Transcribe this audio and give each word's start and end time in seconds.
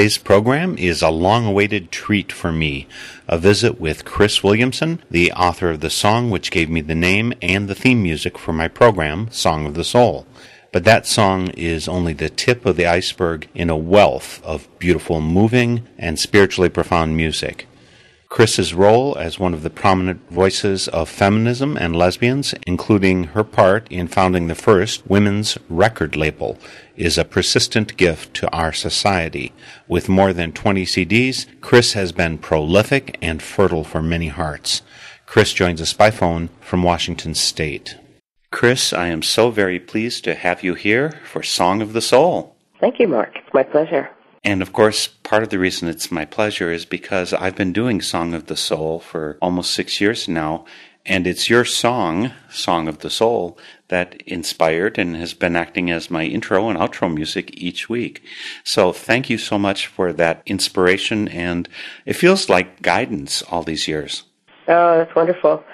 Today's 0.00 0.16
program 0.16 0.78
is 0.78 1.02
a 1.02 1.10
long 1.10 1.44
awaited 1.44 1.92
treat 1.92 2.32
for 2.32 2.50
me 2.50 2.88
a 3.28 3.36
visit 3.36 3.78
with 3.78 4.06
Cris 4.06 4.42
Williamson, 4.42 5.02
the 5.10 5.30
author 5.32 5.68
of 5.68 5.80
the 5.80 5.90
song 5.90 6.30
which 6.30 6.50
gave 6.50 6.70
me 6.70 6.80
the 6.80 6.94
name 6.94 7.34
and 7.42 7.68
the 7.68 7.74
theme 7.74 8.02
music 8.02 8.38
for 8.38 8.54
my 8.54 8.66
program, 8.66 9.30
Song 9.30 9.66
of 9.66 9.74
the 9.74 9.84
Soul. 9.84 10.26
But 10.72 10.84
that 10.84 11.06
song 11.06 11.50
is 11.50 11.86
only 11.86 12.14
the 12.14 12.30
tip 12.30 12.64
of 12.64 12.76
the 12.76 12.86
iceberg 12.86 13.50
in 13.54 13.68
a 13.68 13.76
wealth 13.76 14.42
of 14.42 14.70
beautiful, 14.78 15.20
moving, 15.20 15.86
and 15.98 16.18
spiritually 16.18 16.70
profound 16.70 17.14
music. 17.14 17.68
Cris's 18.30 18.72
role 18.72 19.18
as 19.18 19.40
one 19.40 19.52
of 19.52 19.64
the 19.64 19.70
prominent 19.70 20.30
voices 20.30 20.86
of 20.86 21.08
feminism 21.08 21.76
and 21.76 21.96
lesbians, 21.96 22.54
including 22.64 23.24
her 23.24 23.42
part 23.42 23.88
in 23.90 24.06
founding 24.06 24.46
the 24.46 24.54
first 24.54 25.04
women's 25.10 25.58
record 25.68 26.14
label, 26.14 26.56
is 26.96 27.18
a 27.18 27.24
persistent 27.24 27.96
gift 27.96 28.32
to 28.34 28.48
our 28.52 28.72
society. 28.72 29.52
With 29.88 30.08
more 30.08 30.32
than 30.32 30.52
20 30.52 30.86
CDs, 30.86 31.46
Cris 31.60 31.94
has 31.94 32.12
been 32.12 32.38
prolific 32.38 33.18
and 33.20 33.42
fertile 33.42 33.82
for 33.82 34.00
many 34.00 34.28
hearts. 34.28 34.82
Cris 35.26 35.52
joins 35.52 35.82
us 35.82 35.92
by 35.92 36.12
phone 36.12 36.50
from 36.60 36.84
Washington 36.84 37.34
State. 37.34 37.96
Cris, 38.52 38.92
I 38.92 39.08
am 39.08 39.22
so 39.22 39.50
very 39.50 39.80
pleased 39.80 40.22
to 40.24 40.36
have 40.36 40.62
you 40.62 40.74
here 40.74 41.18
for 41.24 41.42
Song 41.42 41.82
of 41.82 41.94
the 41.94 42.00
Soul. 42.00 42.54
Thank 42.78 43.00
you, 43.00 43.08
Mark. 43.08 43.32
It's 43.34 43.52
my 43.52 43.64
pleasure. 43.64 44.08
And 44.42 44.62
of 44.62 44.72
course, 44.72 45.06
part 45.06 45.42
of 45.42 45.50
the 45.50 45.58
reason 45.58 45.88
it's 45.88 46.10
my 46.10 46.24
pleasure 46.24 46.72
is 46.72 46.84
because 46.84 47.32
I've 47.34 47.56
been 47.56 47.72
doing 47.72 48.00
Song 48.00 48.32
of 48.32 48.46
the 48.46 48.56
Soul 48.56 49.00
for 49.00 49.36
almost 49.42 49.72
six 49.72 50.00
years 50.00 50.28
now. 50.28 50.64
And 51.06 51.26
it's 51.26 51.48
your 51.48 51.64
song, 51.64 52.32
Song 52.50 52.86
of 52.86 52.98
the 52.98 53.10
Soul, 53.10 53.58
that 53.88 54.20
inspired 54.26 54.98
and 54.98 55.16
has 55.16 55.34
been 55.34 55.56
acting 55.56 55.90
as 55.90 56.10
my 56.10 56.24
intro 56.24 56.68
and 56.68 56.78
outro 56.78 57.12
music 57.12 57.50
each 57.54 57.88
week. 57.88 58.22
So 58.64 58.92
thank 58.92 59.30
you 59.30 59.38
so 59.38 59.58
much 59.58 59.86
for 59.86 60.12
that 60.12 60.42
inspiration. 60.46 61.26
And 61.28 61.68
it 62.04 62.14
feels 62.14 62.48
like 62.48 62.82
guidance 62.82 63.42
all 63.42 63.62
these 63.62 63.88
years. 63.88 64.24
Oh, 64.68 64.98
that's 64.98 65.14
wonderful. 65.14 65.64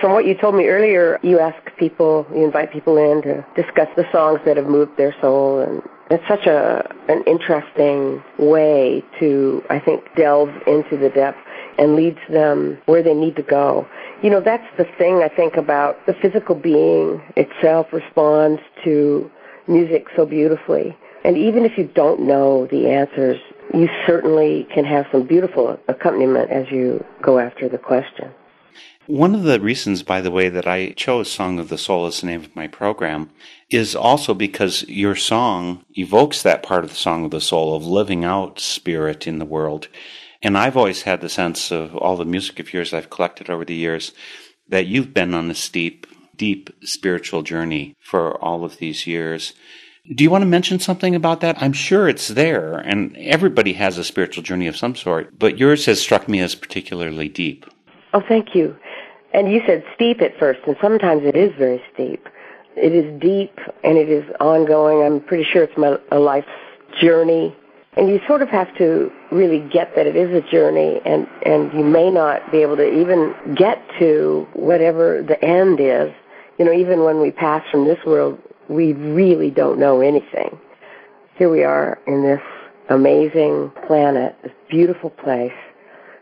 From 0.00 0.12
what 0.12 0.26
you 0.26 0.34
told 0.34 0.54
me 0.56 0.66
earlier, 0.66 1.18
you 1.22 1.38
ask 1.38 1.56
people, 1.78 2.26
you 2.34 2.44
invite 2.44 2.72
people 2.72 2.96
in 2.96 3.22
to 3.22 3.46
discuss 3.54 3.88
the 3.96 4.04
songs 4.12 4.40
that 4.44 4.56
have 4.56 4.66
moved 4.66 4.96
their 4.96 5.14
soul, 5.20 5.60
and 5.60 5.82
it's 6.10 6.26
such 6.28 6.46
a 6.46 6.84
an 7.08 7.22
interesting 7.26 8.22
way 8.38 9.04
to, 9.20 9.62
I 9.70 9.78
think, 9.78 10.04
delve 10.16 10.50
into 10.66 10.96
the 10.96 11.10
depth 11.10 11.38
and 11.78 11.96
leads 11.96 12.18
them 12.28 12.78
where 12.86 13.02
they 13.02 13.14
need 13.14 13.36
to 13.36 13.42
go. 13.42 13.86
You 14.22 14.30
know, 14.30 14.40
that's 14.40 14.66
the 14.76 14.86
thing 14.98 15.22
I 15.22 15.28
think 15.28 15.56
about 15.56 16.04
the 16.06 16.14
physical 16.14 16.54
being 16.54 17.22
itself 17.36 17.92
responds 17.92 18.60
to 18.84 19.30
music 19.68 20.06
so 20.16 20.26
beautifully. 20.26 20.96
And 21.24 21.38
even 21.38 21.64
if 21.64 21.78
you 21.78 21.84
don't 21.94 22.20
know 22.20 22.66
the 22.66 22.88
answers, 22.90 23.38
you 23.72 23.88
certainly 24.06 24.66
can 24.74 24.84
have 24.84 25.06
some 25.10 25.26
beautiful 25.26 25.78
accompaniment 25.88 26.50
as 26.50 26.70
you 26.70 27.04
go 27.22 27.38
after 27.38 27.68
the 27.68 27.78
question. 27.78 28.30
One 29.06 29.34
of 29.34 29.42
the 29.42 29.60
reasons, 29.60 30.02
by 30.02 30.22
the 30.22 30.30
way, 30.30 30.48
that 30.48 30.66
I 30.66 30.92
chose 30.92 31.30
Song 31.30 31.58
of 31.58 31.68
the 31.68 31.76
Soul 31.76 32.06
as 32.06 32.20
the 32.20 32.26
name 32.26 32.40
of 32.40 32.56
my 32.56 32.66
program 32.66 33.30
is 33.70 33.94
also 33.94 34.32
because 34.32 34.88
your 34.88 35.14
song 35.14 35.84
evokes 35.94 36.42
that 36.42 36.62
part 36.62 36.84
of 36.84 36.90
the 36.90 36.96
Song 36.96 37.24
of 37.24 37.30
the 37.30 37.40
Soul 37.40 37.74
of 37.76 37.86
living 37.86 38.24
out 38.24 38.60
spirit 38.60 39.26
in 39.26 39.38
the 39.38 39.44
world. 39.44 39.88
And 40.42 40.56
I've 40.56 40.76
always 40.76 41.02
had 41.02 41.20
the 41.20 41.28
sense 41.28 41.70
of 41.70 41.94
all 41.96 42.16
the 42.16 42.24
music 42.24 42.60
of 42.60 42.72
yours 42.72 42.94
I've 42.94 43.10
collected 43.10 43.50
over 43.50 43.64
the 43.64 43.74
years 43.74 44.12
that 44.68 44.86
you've 44.86 45.12
been 45.12 45.34
on 45.34 45.50
a 45.50 45.54
steep, 45.54 46.06
deep 46.36 46.70
spiritual 46.82 47.42
journey 47.42 47.94
for 48.00 48.42
all 48.42 48.64
of 48.64 48.78
these 48.78 49.06
years. 49.06 49.54
Do 50.14 50.22
you 50.22 50.30
want 50.30 50.42
to 50.42 50.46
mention 50.46 50.78
something 50.78 51.14
about 51.14 51.40
that? 51.40 51.62
I'm 51.62 51.72
sure 51.72 52.08
it's 52.08 52.28
there, 52.28 52.74
and 52.74 53.16
everybody 53.16 53.72
has 53.74 53.96
a 53.96 54.04
spiritual 54.04 54.42
journey 54.42 54.66
of 54.66 54.76
some 54.76 54.94
sort, 54.94 55.38
but 55.38 55.58
yours 55.58 55.86
has 55.86 56.00
struck 56.00 56.28
me 56.28 56.40
as 56.40 56.54
particularly 56.54 57.28
deep. 57.28 57.64
Oh, 58.14 58.22
thank 58.28 58.54
you. 58.54 58.76
And 59.32 59.52
you 59.52 59.60
said 59.66 59.84
steep 59.96 60.22
at 60.22 60.38
first, 60.38 60.60
and 60.66 60.76
sometimes 60.80 61.22
it 61.24 61.36
is 61.36 61.52
very 61.58 61.82
steep. 61.92 62.26
It 62.76 62.92
is 62.92 63.20
deep 63.20 63.58
and 63.82 63.98
it 63.98 64.08
is 64.08 64.24
ongoing. 64.40 65.02
I'm 65.04 65.20
pretty 65.20 65.44
sure 65.44 65.64
it's 65.64 65.76
my, 65.76 65.96
a 66.10 66.18
life's 66.18 66.46
journey. 67.00 67.54
And 67.96 68.08
you 68.08 68.20
sort 68.26 68.42
of 68.42 68.48
have 68.48 68.76
to 68.78 69.10
really 69.30 69.60
get 69.72 69.94
that 69.94 70.06
it 70.06 70.16
is 70.16 70.34
a 70.34 70.40
journey, 70.50 71.00
and, 71.04 71.28
and 71.46 71.72
you 71.72 71.84
may 71.84 72.10
not 72.10 72.50
be 72.50 72.58
able 72.58 72.76
to 72.76 72.88
even 72.88 73.34
get 73.54 73.78
to 74.00 74.48
whatever 74.54 75.22
the 75.22 75.42
end 75.44 75.78
is. 75.78 76.12
You 76.58 76.64
know, 76.64 76.72
even 76.72 77.04
when 77.04 77.20
we 77.20 77.30
pass 77.30 77.62
from 77.70 77.84
this 77.84 77.98
world, 78.04 78.40
we 78.68 78.94
really 78.94 79.50
don't 79.50 79.78
know 79.78 80.00
anything. 80.00 80.58
Here 81.36 81.50
we 81.50 81.62
are 81.62 82.00
in 82.08 82.22
this 82.22 82.40
amazing 82.90 83.70
planet, 83.86 84.36
this 84.42 84.52
beautiful 84.68 85.10
place, 85.10 85.52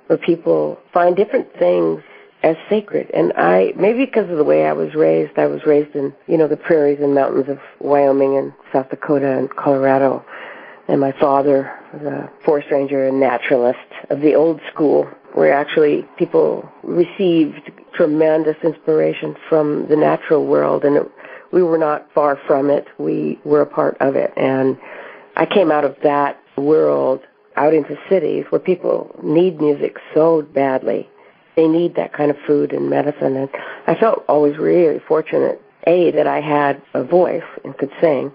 where 0.07 0.19
people 0.19 0.79
find 0.93 1.17
different 1.17 1.49
things 1.59 2.03
as 2.43 2.57
sacred. 2.69 3.11
And 3.15 3.33
I, 3.37 3.73
maybe 3.77 4.05
because 4.05 4.29
of 4.31 4.37
the 4.37 4.45
way 4.45 4.67
I 4.67 4.73
was 4.73 4.95
raised, 4.95 5.39
I 5.39 5.47
was 5.47 5.65
raised 5.65 5.95
in, 5.95 6.13
you 6.27 6.37
know, 6.37 6.49
the 6.49 6.57
prairies 6.57 6.99
and 7.01 7.15
mountains 7.15 7.49
of 7.49 7.59
Wyoming 7.81 8.37
and 8.37 8.53
South 8.73 8.91
Dakota 8.91 9.39
and 9.39 9.49
Colorado. 9.55 10.25
and 10.89 11.01
my 11.01 11.13
father 11.13 11.73
was 11.93 12.03
a 12.03 12.31
forest 12.45 12.69
ranger 12.71 13.07
and 13.07 13.21
naturalist 13.21 13.79
of 14.11 14.21
the 14.21 14.35
old 14.35 14.61
school, 14.73 15.09
where 15.35 15.53
actually 15.53 16.05
people 16.19 16.69
received 16.83 17.71
tremendous 17.95 18.57
inspiration 18.65 19.37
from 19.49 19.87
the 19.89 19.97
natural 19.97 20.47
world, 20.47 20.85
and 20.85 20.97
it, 20.97 21.11
we 21.53 21.63
were 21.63 21.79
not 21.79 22.09
far 22.13 22.39
from 22.47 22.71
it. 22.71 22.87
We 22.99 23.39
were 23.45 23.61
a 23.61 23.67
part 23.67 23.97
of 24.01 24.17
it, 24.17 24.33
and 24.37 24.77
I 25.37 25.47
came 25.47 25.71
out 25.71 25.85
of 25.85 25.97
that 26.03 26.41
world 26.57 27.21
out 27.57 27.75
into 27.75 27.97
cities 28.09 28.45
where 28.51 28.59
people 28.59 29.15
need 29.23 29.61
music 29.61 29.97
so 30.15 30.43
badly. 30.43 31.09
They 31.57 31.69
need 31.69 31.97
that 31.97 32.13
kind 32.13 32.31
of 32.31 32.37
food 32.47 32.73
and 32.73 32.89
medicine, 32.89 33.37
and 33.37 33.51
I 33.87 33.95
felt 33.95 34.25
always 34.29 34.57
really 34.57 35.01
fortunate. 35.07 35.61
A 35.87 36.13
that 36.13 36.29
I 36.29 36.41
had 36.41 36.81
a 36.95 37.03
voice 37.03 37.43
and 37.65 37.77
could 37.77 37.91
sing, 38.01 38.33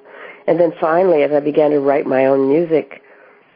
and 0.48 0.60
then 0.60 0.74
finally, 0.80 1.24
as 1.24 1.32
I 1.32 1.40
began 1.40 1.72
to 1.72 1.80
write 1.80 2.06
my 2.06 2.26
own 2.26 2.50
music, 2.50 3.02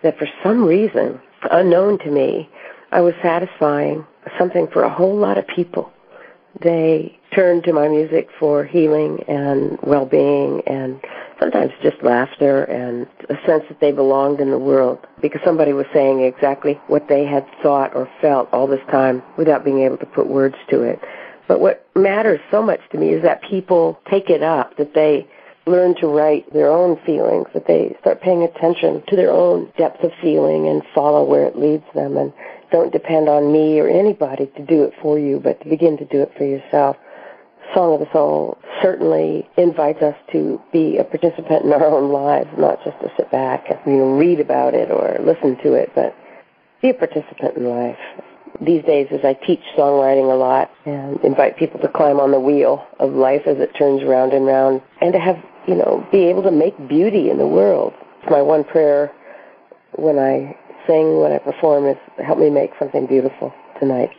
that 0.01 0.17
for 0.17 0.27
some 0.43 0.63
reason, 0.63 1.19
unknown 1.51 1.99
to 1.99 2.09
me, 2.09 2.49
I 2.91 3.01
was 3.01 3.13
satisfying 3.21 4.05
something 4.37 4.67
for 4.71 4.83
a 4.83 4.93
whole 4.93 5.15
lot 5.15 5.37
of 5.37 5.45
people. 5.47 5.91
They 6.61 7.17
turned 7.33 7.63
to 7.63 7.73
my 7.73 7.87
music 7.87 8.29
for 8.39 8.63
healing 8.63 9.23
and 9.27 9.79
well-being 9.83 10.61
and 10.67 10.99
sometimes 11.39 11.71
just 11.81 12.01
laughter 12.03 12.63
and 12.65 13.07
a 13.29 13.35
sense 13.47 13.63
that 13.69 13.79
they 13.79 13.91
belonged 13.91 14.39
in 14.39 14.51
the 14.51 14.59
world 14.59 14.99
because 15.21 15.41
somebody 15.43 15.73
was 15.73 15.85
saying 15.93 16.21
exactly 16.21 16.79
what 16.87 17.07
they 17.07 17.25
had 17.25 17.45
thought 17.63 17.95
or 17.95 18.09
felt 18.21 18.49
all 18.51 18.67
this 18.67 18.85
time 18.91 19.23
without 19.37 19.63
being 19.63 19.79
able 19.79 19.97
to 19.97 20.05
put 20.05 20.27
words 20.27 20.55
to 20.69 20.83
it. 20.83 20.99
But 21.47 21.59
what 21.59 21.87
matters 21.95 22.39
so 22.51 22.61
much 22.61 22.79
to 22.91 22.97
me 22.97 23.09
is 23.09 23.23
that 23.23 23.41
people 23.43 23.99
take 24.09 24.29
it 24.29 24.43
up, 24.43 24.77
that 24.77 24.93
they 24.93 25.27
learn 25.65 25.95
to 25.95 26.07
write 26.07 26.51
their 26.53 26.71
own 26.71 26.97
feelings, 27.05 27.47
that 27.53 27.67
they 27.67 27.95
start 28.01 28.21
paying 28.21 28.43
attention 28.43 29.03
to 29.07 29.15
their 29.15 29.31
own 29.31 29.71
depth 29.77 30.03
of 30.03 30.11
feeling 30.21 30.67
and 30.67 30.81
follow 30.93 31.23
where 31.23 31.45
it 31.45 31.57
leads 31.57 31.83
them 31.93 32.17
and 32.17 32.33
don't 32.71 32.93
depend 32.93 33.27
on 33.27 33.51
me 33.51 33.79
or 33.79 33.87
anybody 33.87 34.47
to 34.55 34.65
do 34.65 34.83
it 34.83 34.93
for 35.01 35.19
you, 35.19 35.39
but 35.39 35.59
to 35.61 35.69
begin 35.69 35.97
to 35.97 36.05
do 36.05 36.21
it 36.21 36.31
for 36.37 36.45
yourself. 36.45 36.97
Song 37.73 37.93
of 37.93 37.99
the 37.99 38.11
Soul 38.11 38.57
certainly 38.81 39.47
invites 39.57 40.01
us 40.01 40.15
to 40.31 40.61
be 40.71 40.97
a 40.97 41.03
participant 41.03 41.65
in 41.65 41.73
our 41.73 41.85
own 41.85 42.11
lives, 42.11 42.49
not 42.57 42.83
just 42.83 42.99
to 43.01 43.11
sit 43.17 43.31
back 43.31 43.65
and 43.69 43.79
you 43.85 43.99
know, 43.99 44.17
read 44.17 44.39
about 44.39 44.73
it 44.73 44.91
or 44.91 45.17
listen 45.23 45.57
to 45.63 45.73
it, 45.73 45.91
but 45.95 46.15
be 46.81 46.89
a 46.89 46.93
participant 46.93 47.57
in 47.57 47.65
life. 47.65 47.99
These 48.59 48.83
days, 48.83 49.07
as 49.11 49.21
I 49.23 49.33
teach 49.33 49.61
songwriting 49.77 50.31
a 50.31 50.35
lot 50.35 50.69
and 50.85 51.19
invite 51.23 51.57
people 51.57 51.79
to 51.79 51.87
climb 51.87 52.19
on 52.19 52.31
the 52.31 52.39
wheel 52.39 52.85
of 52.99 53.11
life 53.13 53.41
as 53.47 53.57
it 53.57 53.71
turns 53.77 54.03
round 54.03 54.33
and 54.33 54.45
round, 54.45 54.81
and 54.99 55.13
to 55.13 55.19
have 55.19 55.37
you 55.67 55.75
know, 55.75 56.05
be 56.11 56.25
able 56.25 56.43
to 56.43 56.51
make 56.51 56.75
beauty 56.87 57.29
in 57.29 57.37
the 57.37 57.47
world. 57.47 57.93
My 58.29 58.41
one 58.41 58.63
prayer 58.63 59.11
when 59.93 60.17
I 60.17 60.57
sing, 60.87 61.19
when 61.19 61.31
I 61.31 61.37
perform, 61.37 61.85
is 61.87 61.97
help 62.23 62.39
me 62.39 62.49
make 62.49 62.71
something 62.79 63.05
beautiful 63.07 63.53
tonight. 63.79 64.09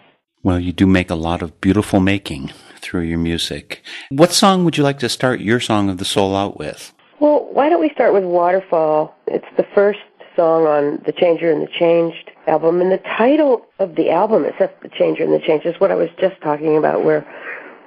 Well, 0.43 0.61
you 0.61 0.73
do 0.73 0.87
make 0.87 1.11
a 1.11 1.15
lot 1.15 1.43
of 1.43 1.61
beautiful 1.61 2.01
making 2.01 2.51
through 2.83 3.03
your 3.03 3.19
music. 3.19 3.83
What 4.11 4.33
song 4.33 4.65
would 4.65 4.77
you 4.77 4.85
like 4.85 4.99
to 4.99 5.09
start 5.09 5.41
your 5.41 5.61
Song 5.61 5.89
of 5.89 5.99
the 5.99 6.05
Soul 6.05 6.37
out 6.37 6.59
with? 6.59 6.93
Well, 7.21 7.49
why 7.53 7.69
don't 7.69 7.81
we 7.81 7.91
start 7.91 8.13
with 8.13 8.25
Waterfall? 8.25 9.15
It's 9.29 9.47
the 9.57 9.67
first 9.75 10.01
song 10.37 10.67
on 10.67 11.01
the 11.07 11.13
Changer 11.13 11.51
and 11.51 11.63
the 11.63 11.71
Changed 11.79 12.31
album, 12.47 12.81
and 12.81 12.91
the 12.91 12.99
title 12.99 13.65
of 13.79 13.95
the 13.95 14.11
album 14.11 14.45
says 14.59 14.71
the 14.83 14.89
Changer 14.89 15.23
and 15.23 15.33
the 15.33 15.39
Changed 15.39 15.65
is 15.65 15.79
what 15.79 15.91
I 15.91 15.95
was 15.95 16.11
just 16.19 16.41
talking 16.41 16.77
about, 16.77 17.05
where 17.05 17.25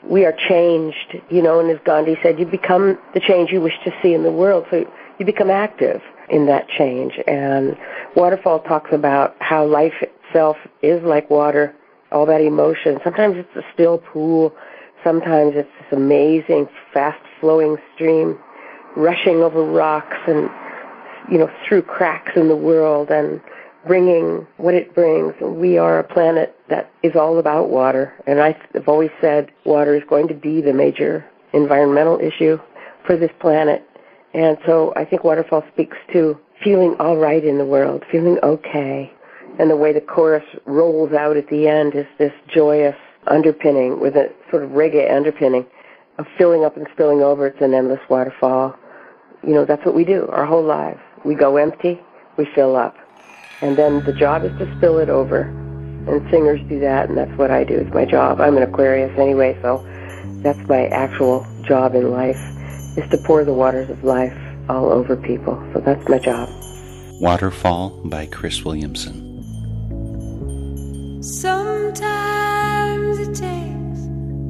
we 0.07 0.25
are 0.25 0.33
changed, 0.47 1.17
you 1.29 1.41
know, 1.41 1.59
and 1.59 1.69
as 1.69 1.79
Gandhi 1.83 2.17
said, 2.21 2.39
you 2.39 2.45
become 2.45 2.97
the 3.13 3.19
change 3.19 3.51
you 3.51 3.59
wish 3.61 3.73
to 3.83 3.93
see 4.01 4.13
in 4.13 4.23
the 4.23 4.31
world. 4.31 4.65
So 4.69 4.85
you 5.19 5.25
become 5.25 5.49
active 5.49 6.01
in 6.29 6.45
that 6.45 6.67
change. 6.69 7.19
And 7.27 7.75
Waterfall 8.15 8.59
talks 8.59 8.91
about 8.93 9.35
how 9.39 9.65
life 9.65 9.95
itself 10.01 10.57
is 10.81 11.03
like 11.03 11.29
water, 11.29 11.75
all 12.11 12.25
that 12.27 12.41
emotion. 12.41 12.99
Sometimes 13.03 13.37
it's 13.37 13.55
a 13.55 13.63
still 13.73 13.97
pool. 13.97 14.53
Sometimes 15.05 15.53
it's 15.55 15.69
this 15.79 15.97
amazing, 15.97 16.67
fast 16.93 17.21
flowing 17.39 17.77
stream 17.93 18.37
rushing 18.97 19.37
over 19.37 19.63
rocks 19.63 20.17
and, 20.27 20.49
you 21.31 21.37
know, 21.37 21.49
through 21.65 21.83
cracks 21.83 22.31
in 22.35 22.49
the 22.49 22.55
world. 22.57 23.09
And 23.09 23.39
bringing 23.85 24.47
what 24.57 24.73
it 24.73 24.93
brings. 24.93 25.33
We 25.41 25.77
are 25.77 25.99
a 25.99 26.03
planet 26.03 26.55
that 26.69 26.91
is 27.03 27.15
all 27.15 27.37
about 27.37 27.69
water, 27.69 28.13
and 28.27 28.39
I've 28.41 28.87
always 28.87 29.11
said 29.21 29.51
water 29.63 29.95
is 29.95 30.03
going 30.09 30.27
to 30.27 30.33
be 30.33 30.61
the 30.61 30.73
major 30.73 31.25
environmental 31.53 32.19
issue 32.19 32.59
for 33.05 33.15
this 33.15 33.31
planet. 33.39 33.87
And 34.33 34.57
so 34.65 34.91
I 34.95 35.05
think 35.05 35.23
Waterfall 35.23 35.63
speaks 35.71 35.97
to 36.13 36.37
feeling 36.63 36.95
all 36.99 37.17
right 37.17 37.43
in 37.43 37.57
the 37.57 37.65
world, 37.65 38.03
feeling 38.11 38.37
okay. 38.43 39.11
And 39.59 39.69
the 39.69 39.77
way 39.77 39.93
the 39.93 40.01
chorus 40.01 40.43
rolls 40.65 41.13
out 41.13 41.37
at 41.37 41.47
the 41.49 41.67
end 41.67 41.95
is 41.95 42.05
this 42.17 42.33
joyous 42.53 42.97
underpinning 43.27 43.99
with 43.99 44.15
a 44.15 44.31
sort 44.49 44.63
of 44.63 44.71
reggae 44.71 45.13
underpinning 45.13 45.65
of 46.17 46.27
filling 46.37 46.63
up 46.63 46.77
and 46.77 46.87
spilling 46.93 47.21
over. 47.21 47.47
It's 47.47 47.61
an 47.61 47.73
endless 47.73 48.01
waterfall. 48.09 48.75
You 49.45 49.53
know, 49.53 49.65
that's 49.65 49.85
what 49.85 49.95
we 49.95 50.05
do 50.05 50.27
our 50.27 50.45
whole 50.45 50.63
lives. 50.63 50.99
We 51.23 51.35
go 51.35 51.57
empty, 51.57 52.01
we 52.37 52.45
fill 52.55 52.75
up. 52.75 52.95
And 53.61 53.77
then 53.77 54.03
the 54.05 54.13
job 54.13 54.43
is 54.43 54.51
to 54.59 54.75
spill 54.77 54.97
it 54.99 55.09
over. 55.09 55.41
And 56.07 56.29
singers 56.29 56.61
do 56.69 56.79
that, 56.81 57.09
and 57.09 57.17
that's 57.17 57.35
what 57.37 57.49
I 57.51 57.63
do. 57.63 57.75
It's 57.75 57.93
my 57.93 58.05
job. 58.05 58.39
I'm 58.39 58.57
an 58.57 58.63
Aquarius 58.63 59.17
anyway, 59.17 59.57
so 59.61 59.83
that's 60.43 60.59
my 60.67 60.87
actual 60.87 61.45
job 61.63 61.95
in 61.95 62.11
life, 62.11 62.37
is 62.95 63.09
to 63.09 63.17
pour 63.25 63.43
the 63.43 63.53
waters 63.53 63.89
of 63.89 64.03
life 64.03 64.37
all 64.69 64.91
over 64.91 65.15
people. 65.15 65.55
So 65.73 65.79
that's 65.79 66.07
my 66.07 66.19
job. 66.19 66.47
Waterfall 67.19 68.01
by 68.05 68.27
Cris 68.27 68.63
Williamson. 68.63 69.23
Sometimes 71.23 72.64
it 73.19 73.35
takes 73.35 74.01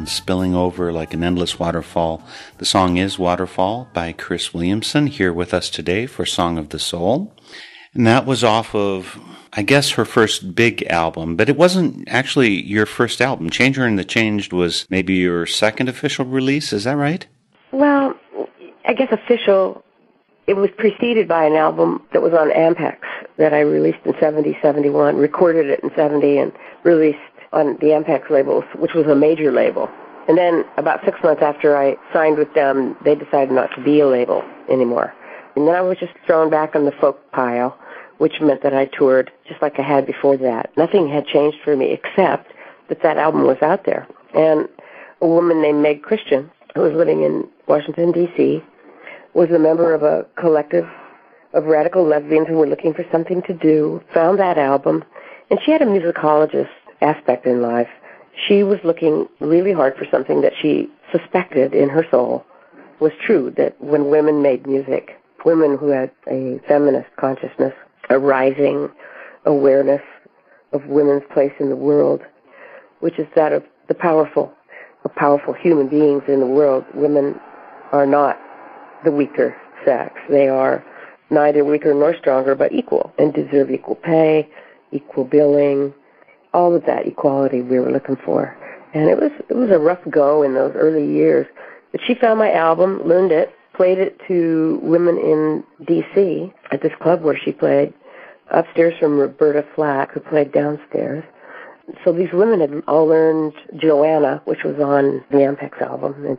and 0.00 0.08
spilling 0.08 0.54
over 0.54 0.94
like 0.94 1.12
an 1.12 1.22
endless 1.22 1.58
waterfall. 1.58 2.22
The 2.56 2.64
song 2.64 2.96
is 2.96 3.18
Waterfall 3.18 3.86
by 3.92 4.12
Cris 4.12 4.54
Williamson 4.54 5.08
here 5.08 5.30
with 5.30 5.52
us 5.52 5.68
today 5.68 6.06
for 6.06 6.24
Song 6.24 6.56
of 6.56 6.70
the 6.70 6.78
Soul. 6.78 7.34
And 7.92 8.06
that 8.06 8.24
was 8.24 8.42
off 8.42 8.74
of, 8.74 9.20
I 9.52 9.60
guess, 9.60 9.90
her 9.90 10.06
first 10.06 10.54
big 10.54 10.84
album, 10.84 11.36
but 11.36 11.50
it 11.50 11.56
wasn't 11.58 12.08
actually 12.08 12.62
your 12.62 12.86
first 12.86 13.20
album. 13.20 13.50
Changer 13.50 13.84
and 13.84 13.98
the 13.98 14.04
Changed 14.04 14.54
was 14.54 14.86
maybe 14.88 15.16
your 15.16 15.44
second 15.44 15.90
official 15.90 16.24
release. 16.24 16.72
Is 16.72 16.84
that 16.84 16.96
right? 16.96 17.26
Well, 17.70 18.14
I 18.86 18.94
guess 18.94 19.12
official. 19.12 19.84
It 20.46 20.54
was 20.54 20.70
preceded 20.78 21.28
by 21.28 21.44
an 21.44 21.56
album 21.56 22.02
that 22.14 22.22
was 22.22 22.32
on 22.32 22.48
Ampex 22.48 22.96
that 23.36 23.52
I 23.52 23.60
released 23.60 23.98
in 24.06 24.14
70, 24.18 24.56
71, 24.62 25.16
recorded 25.16 25.66
it 25.66 25.80
in 25.80 25.90
70, 25.94 26.38
and 26.38 26.52
released 26.84 27.18
on 27.52 27.76
the 27.80 27.88
Ampex 27.88 28.30
labels, 28.30 28.64
which 28.76 28.94
was 28.94 29.06
a 29.06 29.14
major 29.14 29.52
label. 29.52 29.88
And 30.28 30.38
then 30.38 30.64
about 30.76 31.00
six 31.04 31.18
months 31.24 31.42
after 31.42 31.76
I 31.76 31.96
signed 32.12 32.38
with 32.38 32.52
them, 32.54 32.96
they 33.04 33.14
decided 33.14 33.52
not 33.52 33.70
to 33.74 33.82
be 33.82 34.00
a 34.00 34.06
label 34.06 34.44
anymore. 34.70 35.12
And 35.56 35.66
then 35.66 35.74
I 35.74 35.80
was 35.80 35.98
just 35.98 36.12
thrown 36.26 36.50
back 36.50 36.76
on 36.76 36.84
the 36.84 36.92
folk 36.92 37.18
pile, 37.32 37.76
which 38.18 38.40
meant 38.40 38.62
that 38.62 38.74
I 38.74 38.84
toured 38.86 39.30
just 39.48 39.60
like 39.60 39.78
I 39.78 39.82
had 39.82 40.06
before 40.06 40.36
that. 40.36 40.70
Nothing 40.76 41.08
had 41.08 41.26
changed 41.26 41.58
for 41.64 41.76
me 41.76 41.90
except 41.90 42.52
that 42.88 43.02
that 43.02 43.16
album 43.16 43.46
was 43.46 43.60
out 43.62 43.84
there. 43.84 44.06
And 44.34 44.68
a 45.20 45.26
woman 45.26 45.60
named 45.60 45.82
Meg 45.82 46.02
Christian, 46.02 46.50
who 46.74 46.82
was 46.82 46.92
living 46.92 47.22
in 47.22 47.48
Washington, 47.66 48.12
D.C., 48.12 48.62
was 49.34 49.50
a 49.50 49.58
member 49.58 49.94
of 49.94 50.02
a 50.02 50.26
collective 50.36 50.88
of 51.52 51.64
radical 51.64 52.04
lesbians 52.04 52.46
who 52.46 52.54
were 52.54 52.66
looking 52.66 52.94
for 52.94 53.04
something 53.10 53.42
to 53.42 53.52
do, 53.54 54.00
found 54.14 54.38
that 54.38 54.58
album, 54.58 55.04
and 55.50 55.58
she 55.64 55.72
had 55.72 55.82
a 55.82 55.86
musicologist 55.86 56.68
aspect 57.00 57.46
in 57.46 57.62
life. 57.62 57.88
She 58.48 58.62
was 58.62 58.78
looking 58.84 59.28
really 59.40 59.72
hard 59.72 59.96
for 59.96 60.06
something 60.10 60.40
that 60.42 60.52
she 60.60 60.88
suspected 61.12 61.74
in 61.74 61.88
her 61.88 62.06
soul 62.10 62.44
was 63.00 63.12
true, 63.24 63.52
that 63.56 63.80
when 63.80 64.10
women 64.10 64.42
made 64.42 64.66
music, 64.66 65.18
women 65.44 65.76
who 65.78 65.88
had 65.88 66.10
a 66.28 66.60
feminist 66.68 67.08
consciousness, 67.16 67.72
a 68.10 68.18
rising 68.18 68.90
awareness 69.46 70.02
of 70.72 70.84
women's 70.86 71.22
place 71.32 71.52
in 71.58 71.70
the 71.70 71.76
world, 71.76 72.20
which 73.00 73.18
is 73.18 73.26
that 73.34 73.52
of 73.52 73.64
the 73.88 73.94
powerful, 73.94 74.52
of 75.04 75.14
powerful 75.14 75.54
human 75.54 75.88
beings 75.88 76.22
in 76.28 76.40
the 76.40 76.46
world. 76.46 76.84
Women 76.94 77.40
are 77.92 78.06
not 78.06 78.38
the 79.04 79.10
weaker 79.10 79.56
sex. 79.84 80.14
They 80.28 80.48
are 80.48 80.84
neither 81.30 81.64
weaker 81.64 81.94
nor 81.94 82.14
stronger, 82.16 82.54
but 82.54 82.72
equal 82.72 83.12
and 83.18 83.32
deserve 83.32 83.70
equal 83.70 83.96
pay, 83.96 84.48
equal 84.92 85.24
billing, 85.24 85.94
all 86.52 86.74
of 86.74 86.84
that 86.86 87.06
equality 87.06 87.62
we 87.62 87.78
were 87.78 87.90
looking 87.90 88.16
for. 88.24 88.56
And 88.92 89.08
it 89.08 89.18
was 89.18 89.30
it 89.48 89.54
was 89.54 89.70
a 89.70 89.78
rough 89.78 90.00
go 90.10 90.42
in 90.42 90.54
those 90.54 90.72
early 90.74 91.06
years. 91.06 91.46
But 91.92 92.00
she 92.06 92.14
found 92.14 92.38
my 92.38 92.52
album, 92.52 93.02
learned 93.04 93.32
it, 93.32 93.54
played 93.74 93.98
it 93.98 94.20
to 94.28 94.78
women 94.82 95.16
in 95.16 95.64
D.C. 95.86 96.52
at 96.70 96.82
this 96.82 96.92
club 97.00 97.22
where 97.22 97.38
she 97.38 97.52
played, 97.52 97.92
upstairs 98.50 98.94
from 98.98 99.18
Roberta 99.18 99.64
Flack, 99.74 100.12
who 100.12 100.20
played 100.20 100.52
downstairs. 100.52 101.24
So 102.04 102.12
these 102.12 102.32
women 102.32 102.60
had 102.60 102.82
all 102.86 103.06
learned 103.06 103.54
Joanna, 103.76 104.42
which 104.44 104.62
was 104.64 104.76
on 104.76 105.24
the 105.30 105.38
Ampex 105.38 105.80
album, 105.82 106.24
and, 106.24 106.38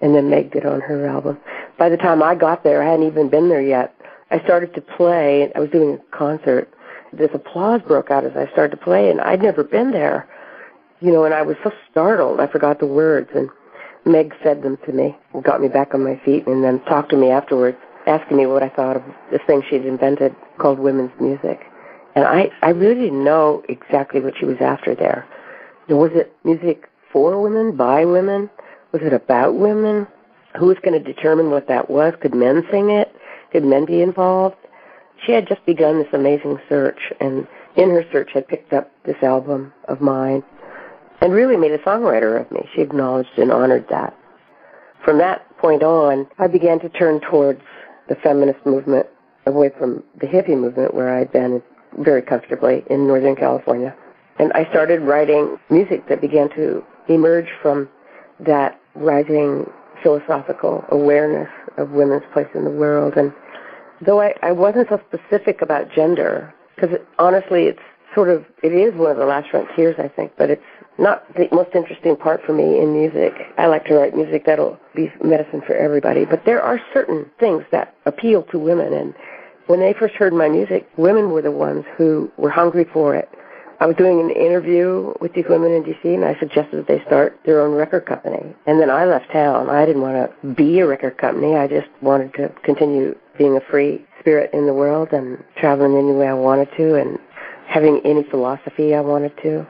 and 0.00 0.14
then 0.14 0.30
Meg 0.30 0.52
did 0.52 0.64
on 0.64 0.80
her 0.80 1.06
album. 1.06 1.38
By 1.78 1.88
the 1.88 1.96
time 1.96 2.22
I 2.22 2.34
got 2.34 2.64
there, 2.64 2.82
I 2.82 2.90
hadn't 2.90 3.06
even 3.06 3.28
been 3.28 3.48
there 3.48 3.60
yet. 3.60 3.94
I 4.30 4.40
started 4.40 4.74
to 4.74 4.80
play. 4.80 5.52
I 5.54 5.60
was 5.60 5.70
doing 5.70 5.98
a 5.98 6.16
concert. 6.16 6.72
This 7.12 7.30
applause 7.34 7.80
broke 7.82 8.10
out 8.10 8.24
as 8.24 8.36
I 8.36 8.50
started 8.52 8.76
to 8.76 8.82
play, 8.82 9.10
and 9.10 9.20
I'd 9.20 9.42
never 9.42 9.64
been 9.64 9.92
there. 9.92 10.28
You 11.00 11.12
know, 11.12 11.24
and 11.24 11.34
I 11.34 11.42
was 11.42 11.56
so 11.62 11.72
startled. 11.90 12.40
I 12.40 12.46
forgot 12.46 12.78
the 12.78 12.86
words, 12.86 13.30
and 13.34 13.48
Meg 14.04 14.34
said 14.42 14.62
them 14.62 14.78
to 14.86 14.92
me 14.92 15.16
and 15.34 15.44
got 15.44 15.60
me 15.60 15.68
back 15.68 15.94
on 15.94 16.04
my 16.04 16.20
feet, 16.24 16.46
and 16.46 16.64
then 16.64 16.80
talked 16.84 17.10
to 17.10 17.16
me 17.16 17.30
afterwards, 17.30 17.76
asking 18.06 18.36
me 18.36 18.46
what 18.46 18.62
I 18.62 18.68
thought 18.68 18.96
of 18.96 19.02
this 19.30 19.40
thing 19.46 19.62
she'd 19.68 19.84
invented 19.84 20.34
called 20.58 20.78
women's 20.78 21.12
music. 21.20 21.60
And 22.14 22.24
I, 22.24 22.50
I 22.62 22.70
really 22.70 22.94
didn't 22.94 23.24
know 23.24 23.62
exactly 23.68 24.20
what 24.20 24.34
she 24.38 24.46
was 24.46 24.56
after 24.60 24.94
there. 24.94 25.26
Was 25.88 26.12
it 26.14 26.34
music 26.44 26.88
for 27.12 27.40
women, 27.40 27.76
by 27.76 28.04
women? 28.04 28.48
Was 28.92 29.02
it 29.02 29.12
about 29.12 29.54
women? 29.54 30.06
Who 30.58 30.66
was 30.66 30.78
going 30.82 31.02
to 31.02 31.12
determine 31.12 31.50
what 31.50 31.68
that 31.68 31.90
was? 31.90 32.14
Could 32.20 32.34
men 32.34 32.66
sing 32.70 32.90
it? 32.90 33.14
Could 33.52 33.64
men 33.64 33.84
be 33.84 34.00
involved? 34.00 34.56
She 35.26 35.32
had 35.32 35.48
just 35.48 35.64
begun 35.66 35.98
this 35.98 36.12
amazing 36.12 36.58
search, 36.68 37.00
and 37.20 37.48
in 37.76 37.90
her 37.90 38.04
search 38.12 38.30
had 38.32 38.46
picked 38.46 38.72
up 38.72 38.90
this 39.04 39.20
album 39.22 39.72
of 39.88 40.00
mine 40.00 40.42
and 41.20 41.32
really 41.32 41.56
made 41.56 41.72
a 41.72 41.78
songwriter 41.78 42.40
of 42.40 42.50
me. 42.52 42.60
She 42.74 42.82
acknowledged 42.82 43.36
and 43.36 43.50
honored 43.50 43.86
that. 43.90 44.16
From 45.04 45.18
that 45.18 45.44
point 45.58 45.82
on, 45.82 46.26
I 46.38 46.46
began 46.46 46.78
to 46.80 46.88
turn 46.88 47.20
towards 47.20 47.62
the 48.08 48.14
feminist 48.16 48.64
movement 48.64 49.06
away 49.46 49.70
from 49.78 50.02
the 50.20 50.26
hippie 50.26 50.58
movement 50.58 50.94
where 50.94 51.16
I'd 51.16 51.32
been 51.32 51.62
very 51.98 52.22
comfortably 52.22 52.84
in 52.88 53.06
Northern 53.06 53.36
California. 53.36 53.94
And 54.38 54.52
I 54.52 54.68
started 54.70 55.00
writing 55.00 55.58
music 55.70 56.08
that 56.08 56.20
began 56.20 56.50
to 56.50 56.84
emerge 57.08 57.48
from 57.62 57.88
that 58.40 58.78
rising 58.94 59.70
philosophical 60.02 60.84
awareness 60.90 61.48
of 61.78 61.90
women's 61.90 62.24
place 62.32 62.48
in 62.54 62.64
the 62.64 62.70
world. 62.70 63.14
And 63.16 63.32
though 64.00 64.20
I, 64.20 64.34
I 64.42 64.52
wasn't 64.52 64.88
so 64.88 65.00
specific 65.08 65.62
about 65.62 65.92
gender, 65.92 66.54
because 66.74 66.98
honestly, 67.18 67.64
it's 67.64 67.80
sort 68.14 68.28
of, 68.28 68.44
it 68.62 68.72
is 68.72 68.94
one 68.94 69.10
of 69.10 69.16
the 69.16 69.26
last 69.26 69.50
frontiers, 69.50 69.96
I 69.98 70.08
think, 70.08 70.32
but 70.36 70.50
it's 70.50 70.62
not 70.98 71.24
the 71.34 71.48
most 71.52 71.74
interesting 71.74 72.16
part 72.16 72.42
for 72.44 72.52
me 72.52 72.78
in 72.80 72.92
music. 72.92 73.32
I 73.58 73.66
like 73.66 73.84
to 73.86 73.94
write 73.94 74.16
music 74.16 74.46
that'll 74.46 74.78
be 74.94 75.12
medicine 75.22 75.62
for 75.66 75.74
everybody, 75.74 76.24
but 76.24 76.44
there 76.46 76.62
are 76.62 76.80
certain 76.94 77.30
things 77.38 77.64
that 77.72 77.94
appeal 78.06 78.42
to 78.44 78.58
women. 78.58 78.92
And 78.92 79.14
when 79.66 79.80
they 79.80 79.92
first 79.92 80.14
heard 80.14 80.32
my 80.32 80.48
music, 80.48 80.88
women 80.96 81.30
were 81.30 81.42
the 81.42 81.50
ones 81.50 81.84
who 81.96 82.30
were 82.38 82.50
hungry 82.50 82.86
for 82.92 83.14
it. 83.14 83.28
I 83.78 83.86
was 83.86 83.96
doing 83.96 84.20
an 84.20 84.30
interview 84.30 85.12
with 85.20 85.34
these 85.34 85.44
women 85.48 85.70
in 85.72 85.82
DC, 85.84 86.02
and 86.04 86.24
I 86.24 86.38
suggested 86.38 86.78
that 86.78 86.88
they 86.88 87.02
start 87.04 87.38
their 87.44 87.60
own 87.60 87.74
record 87.74 88.06
company. 88.06 88.54
And 88.66 88.80
then 88.80 88.88
I 88.88 89.04
left 89.04 89.30
town. 89.30 89.68
I 89.68 89.84
didn't 89.84 90.00
want 90.00 90.16
to 90.16 90.48
be 90.54 90.78
a 90.80 90.86
record 90.86 91.18
company. 91.18 91.56
I 91.56 91.66
just 91.66 91.88
wanted 92.00 92.32
to 92.34 92.48
continue 92.64 93.14
being 93.36 93.56
a 93.56 93.60
free 93.60 94.06
spirit 94.20 94.50
in 94.54 94.66
the 94.66 94.72
world 94.72 95.12
and 95.12 95.42
traveling 95.56 95.96
any 95.96 96.12
way 96.12 96.26
I 96.26 96.34
wanted 96.34 96.68
to 96.78 96.94
and 96.94 97.18
having 97.68 98.00
any 98.04 98.22
philosophy 98.22 98.94
I 98.94 99.00
wanted 99.00 99.36
to. 99.42 99.66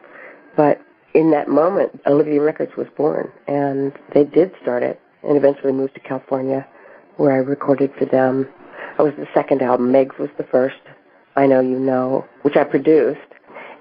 But 0.57 0.81
in 1.15 1.33
that 1.33 1.49
moment, 1.49 2.01
Olivia 2.07 2.41
Records 2.41 2.77
was 2.77 2.87
born, 2.97 3.33
and 3.49 3.93
they 4.15 4.23
did 4.23 4.53
start 4.63 4.83
it 4.83 5.01
and 5.25 5.37
eventually 5.37 5.73
moved 5.73 5.95
to 5.95 6.01
California, 6.01 6.67
where 7.17 7.33
I 7.33 7.39
recorded 7.39 7.91
for 7.99 8.05
them. 8.05 8.49
I 8.99 9.03
was 9.03 9.15
the 9.19 9.27
second 9.35 9.63
album. 9.63 9.93
Megs 9.93 10.17
was 10.19 10.31
the 10.39 10.45
first. 10.45 10.77
I 11.35 11.47
Know 11.47 11.61
You 11.61 11.79
Know, 11.79 12.25
which 12.43 12.57
I 12.57 12.65
produced. 12.65 13.21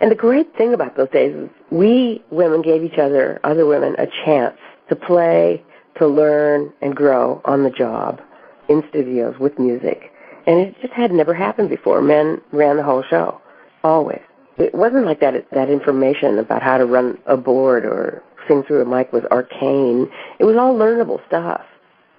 And 0.01 0.11
the 0.11 0.15
great 0.15 0.55
thing 0.57 0.73
about 0.73 0.97
those 0.97 1.09
days 1.09 1.35
is 1.35 1.49
we 1.71 2.23
women 2.29 2.61
gave 2.61 2.83
each 2.83 2.97
other, 2.97 3.39
other 3.43 3.65
women, 3.65 3.95
a 3.97 4.07
chance 4.25 4.57
to 4.89 4.95
play, 4.95 5.63
to 5.97 6.07
learn, 6.07 6.73
and 6.81 6.95
grow 6.95 7.41
on 7.45 7.63
the 7.63 7.69
job 7.69 8.21
in 8.67 8.83
studios 8.89 9.35
with 9.39 9.57
music. 9.57 10.11
And 10.47 10.59
it 10.59 10.75
just 10.81 10.93
had 10.93 11.11
never 11.11 11.33
happened 11.33 11.69
before. 11.69 12.01
Men 12.01 12.41
ran 12.51 12.77
the 12.77 12.83
whole 12.83 13.03
show, 13.09 13.41
always. 13.83 14.21
It 14.57 14.73
wasn't 14.73 15.05
like 15.05 15.19
that, 15.21 15.49
that 15.51 15.69
information 15.69 16.39
about 16.39 16.61
how 16.61 16.77
to 16.77 16.85
run 16.85 17.17
a 17.25 17.35
board 17.35 17.85
or 17.85 18.23
sing 18.47 18.63
through 18.63 18.81
a 18.81 18.85
mic 18.85 19.11
was 19.11 19.23
arcane. 19.31 20.09
It 20.39 20.45
was 20.45 20.55
all 20.55 20.75
learnable 20.75 21.25
stuff, 21.27 21.61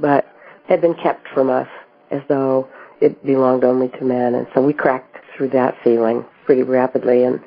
but 0.00 0.26
had 0.68 0.80
been 0.80 0.94
kept 0.94 1.28
from 1.28 1.50
us 1.50 1.68
as 2.10 2.20
though 2.28 2.68
it 3.00 3.24
belonged 3.24 3.64
only 3.64 3.88
to 3.88 4.04
men. 4.04 4.34
And 4.34 4.46
so 4.54 4.60
we 4.60 4.72
cracked 4.72 5.16
through 5.36 5.50
that 5.50 5.76
feeling 5.84 6.24
pretty 6.44 6.62
rapidly. 6.62 7.24
And 7.24 7.40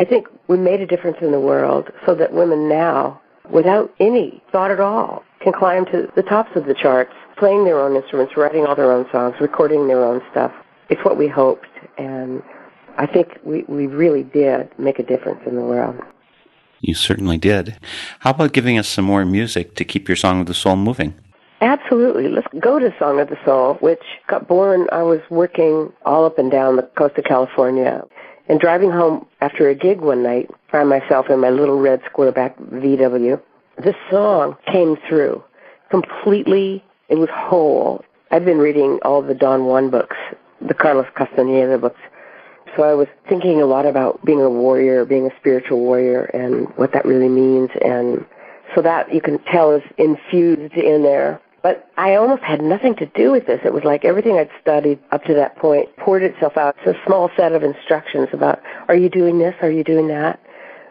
I 0.00 0.04
think 0.06 0.28
we 0.48 0.56
made 0.56 0.80
a 0.80 0.86
difference 0.86 1.18
in 1.20 1.30
the 1.30 1.38
world 1.38 1.90
so 2.06 2.14
that 2.14 2.32
women 2.32 2.70
now, 2.70 3.20
without 3.50 3.92
any 4.00 4.42
thought 4.50 4.70
at 4.70 4.80
all, 4.80 5.22
can 5.42 5.52
climb 5.52 5.84
to 5.86 6.10
the 6.16 6.22
tops 6.22 6.56
of 6.56 6.64
the 6.64 6.72
charts, 6.72 7.12
playing 7.36 7.64
their 7.66 7.78
own 7.78 7.94
instruments, 7.94 8.34
writing 8.34 8.64
all 8.64 8.74
their 8.74 8.90
own 8.90 9.04
songs, 9.12 9.34
recording 9.42 9.88
their 9.88 10.02
own 10.02 10.22
stuff. 10.30 10.52
It's 10.88 11.04
what 11.04 11.18
we 11.18 11.28
hoped, 11.28 11.68
and 11.98 12.42
I 12.96 13.04
think 13.04 13.38
we, 13.44 13.64
we 13.68 13.88
really 13.88 14.22
did 14.22 14.70
make 14.78 14.98
a 14.98 15.02
difference 15.02 15.40
in 15.44 15.54
the 15.54 15.60
world. 15.60 16.00
You 16.80 16.94
certainly 16.94 17.36
did. 17.36 17.76
How 18.20 18.30
about 18.30 18.54
giving 18.54 18.78
us 18.78 18.88
some 18.88 19.04
more 19.04 19.26
music 19.26 19.74
to 19.74 19.84
keep 19.84 20.08
your 20.08 20.16
Song 20.16 20.40
of 20.40 20.46
the 20.46 20.54
Soul 20.54 20.76
moving? 20.76 21.12
Absolutely. 21.60 22.28
Let's 22.28 22.48
go 22.58 22.78
to 22.78 22.90
Song 22.98 23.20
of 23.20 23.28
the 23.28 23.36
Soul, 23.44 23.74
which 23.80 24.02
got 24.28 24.48
born. 24.48 24.86
I 24.92 25.02
was 25.02 25.20
working 25.28 25.92
all 26.06 26.24
up 26.24 26.38
and 26.38 26.50
down 26.50 26.76
the 26.76 26.84
coast 26.96 27.18
of 27.18 27.24
California 27.24 28.02
and 28.50 28.58
driving 28.58 28.90
home 28.90 29.24
after 29.40 29.68
a 29.68 29.76
gig 29.76 30.00
one 30.00 30.24
night, 30.24 30.50
found 30.72 30.88
myself 30.88 31.30
in 31.30 31.38
my 31.38 31.50
little 31.50 31.78
red 31.78 32.02
squareback 32.02 32.60
VW. 32.72 33.40
This 33.78 33.94
song 34.10 34.56
came 34.66 34.96
through 35.08 35.44
completely. 35.88 36.82
It 37.08 37.14
was 37.14 37.28
whole. 37.32 38.04
I've 38.32 38.44
been 38.44 38.58
reading 38.58 38.98
all 39.04 39.22
the 39.22 39.36
Don 39.36 39.66
Juan 39.66 39.88
books, 39.88 40.16
the 40.60 40.74
Carlos 40.74 41.06
Castaneda 41.14 41.78
books. 41.78 42.00
So 42.76 42.82
I 42.82 42.94
was 42.94 43.06
thinking 43.28 43.62
a 43.62 43.66
lot 43.66 43.86
about 43.86 44.24
being 44.24 44.40
a 44.40 44.50
warrior, 44.50 45.04
being 45.04 45.28
a 45.28 45.36
spiritual 45.38 45.78
warrior, 45.78 46.24
and 46.24 46.66
what 46.76 46.92
that 46.92 47.04
really 47.04 47.28
means. 47.28 47.70
And 47.84 48.26
so 48.74 48.82
that 48.82 49.14
you 49.14 49.20
can 49.20 49.38
tell 49.44 49.70
is 49.70 49.82
infused 49.96 50.74
in 50.74 51.04
there. 51.04 51.40
But 51.62 51.90
I 51.96 52.14
almost 52.14 52.42
had 52.42 52.62
nothing 52.62 52.94
to 52.96 53.06
do 53.06 53.30
with 53.30 53.46
this. 53.46 53.60
It 53.64 53.72
was 53.72 53.84
like 53.84 54.04
everything 54.04 54.38
I'd 54.38 54.50
studied 54.60 54.98
up 55.12 55.24
to 55.24 55.34
that 55.34 55.56
point 55.56 55.94
poured 55.96 56.22
itself 56.22 56.56
out. 56.56 56.76
It's 56.84 56.98
a 56.98 57.06
small 57.06 57.30
set 57.36 57.52
of 57.52 57.62
instructions 57.62 58.28
about 58.32 58.62
are 58.88 58.96
you 58.96 59.10
doing 59.10 59.38
this? 59.38 59.54
Are 59.60 59.70
you 59.70 59.84
doing 59.84 60.08
that? 60.08 60.40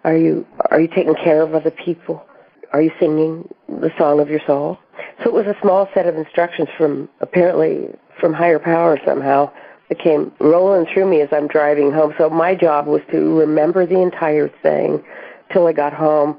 Are 0.03 0.15
you 0.15 0.45
are 0.69 0.79
you 0.79 0.87
taking 0.87 1.15
care 1.15 1.41
of 1.41 1.55
other 1.55 1.71
people? 1.71 2.23
Are 2.71 2.81
you 2.81 2.91
singing 2.99 3.51
the 3.67 3.91
song 3.97 4.19
of 4.19 4.29
your 4.29 4.41
soul? 4.45 4.77
So 5.23 5.29
it 5.29 5.33
was 5.33 5.47
a 5.47 5.59
small 5.61 5.89
set 5.93 6.05
of 6.05 6.15
instructions 6.15 6.69
from 6.77 7.09
apparently 7.19 7.89
from 8.19 8.33
higher 8.33 8.59
power 8.59 8.99
somehow 9.05 9.51
that 9.87 9.97
came 9.97 10.31
rolling 10.39 10.85
through 10.93 11.09
me 11.09 11.21
as 11.21 11.29
I'm 11.31 11.47
driving 11.47 11.91
home. 11.91 12.13
So 12.19 12.29
my 12.29 12.53
job 12.53 12.85
was 12.85 13.01
to 13.11 13.39
remember 13.39 13.87
the 13.87 13.99
entire 13.99 14.49
thing 14.61 15.03
till 15.51 15.65
I 15.65 15.73
got 15.73 15.93
home, 15.93 16.37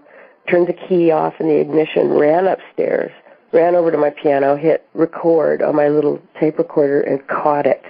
turned 0.48 0.68
the 0.68 0.72
key 0.72 1.10
off 1.10 1.34
in 1.40 1.48
the 1.48 1.56
ignition, 1.56 2.10
ran 2.10 2.46
upstairs 2.46 3.10
ran 3.52 3.74
over 3.74 3.90
to 3.90 3.98
my 3.98 4.10
piano, 4.10 4.56
hit 4.56 4.86
record 4.94 5.62
on 5.62 5.76
my 5.76 5.88
little 5.88 6.20
tape 6.38 6.58
recorder, 6.58 7.00
and 7.00 7.26
caught 7.26 7.66
it. 7.66 7.82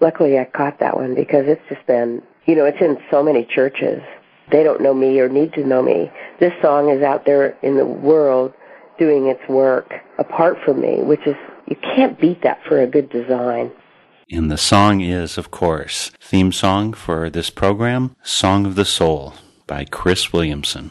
Luckily, 0.00 0.38
I 0.38 0.44
caught 0.44 0.78
that 0.80 0.96
one 0.96 1.14
because 1.14 1.46
it's 1.46 1.62
just 1.68 1.84
been, 1.86 2.22
you 2.46 2.54
know, 2.54 2.64
it's 2.64 2.80
in 2.80 2.98
so 3.10 3.22
many 3.22 3.44
churches. 3.44 4.02
They 4.50 4.62
don't 4.62 4.80
know 4.80 4.94
me 4.94 5.20
or 5.20 5.28
need 5.28 5.52
to 5.54 5.64
know 5.64 5.82
me. 5.82 6.10
This 6.40 6.52
song 6.62 6.88
is 6.88 7.02
out 7.02 7.26
there 7.26 7.56
in 7.62 7.76
the 7.76 7.84
world 7.84 8.54
doing 8.98 9.26
its 9.26 9.46
work 9.48 9.92
apart 10.18 10.58
from 10.64 10.80
me, 10.80 11.02
which 11.02 11.26
is, 11.26 11.36
you 11.66 11.76
can't 11.76 12.18
beat 12.18 12.42
that 12.42 12.60
for 12.66 12.80
a 12.80 12.86
good 12.86 13.10
design. 13.10 13.70
And 14.30 14.50
the 14.50 14.58
song 14.58 15.00
is, 15.00 15.38
of 15.38 15.50
course, 15.50 16.10
theme 16.20 16.52
song 16.52 16.92
for 16.92 17.30
this 17.30 17.50
program, 17.50 18.14
Song 18.22 18.66
of 18.66 18.74
the 18.74 18.84
Soul 18.84 19.34
by 19.66 19.84
Cris 19.84 20.32
Williamson. 20.32 20.90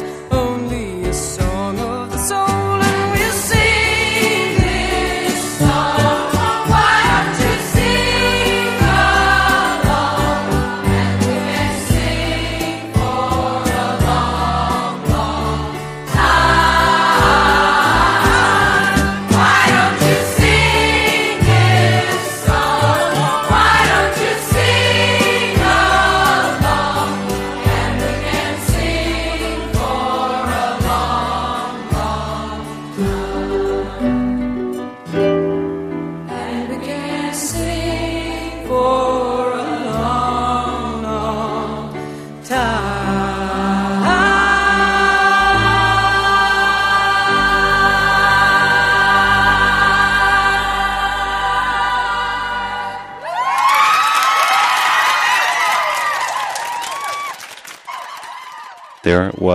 sadness, 0.00 0.29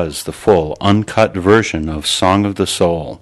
was, 0.06 0.24
the 0.24 0.32
full, 0.32 0.78
uncut 0.80 1.34
version 1.36 1.90
of 1.90 2.06
Song 2.06 2.46
of 2.46 2.56
the 2.56 2.68
Soul. 2.68 3.22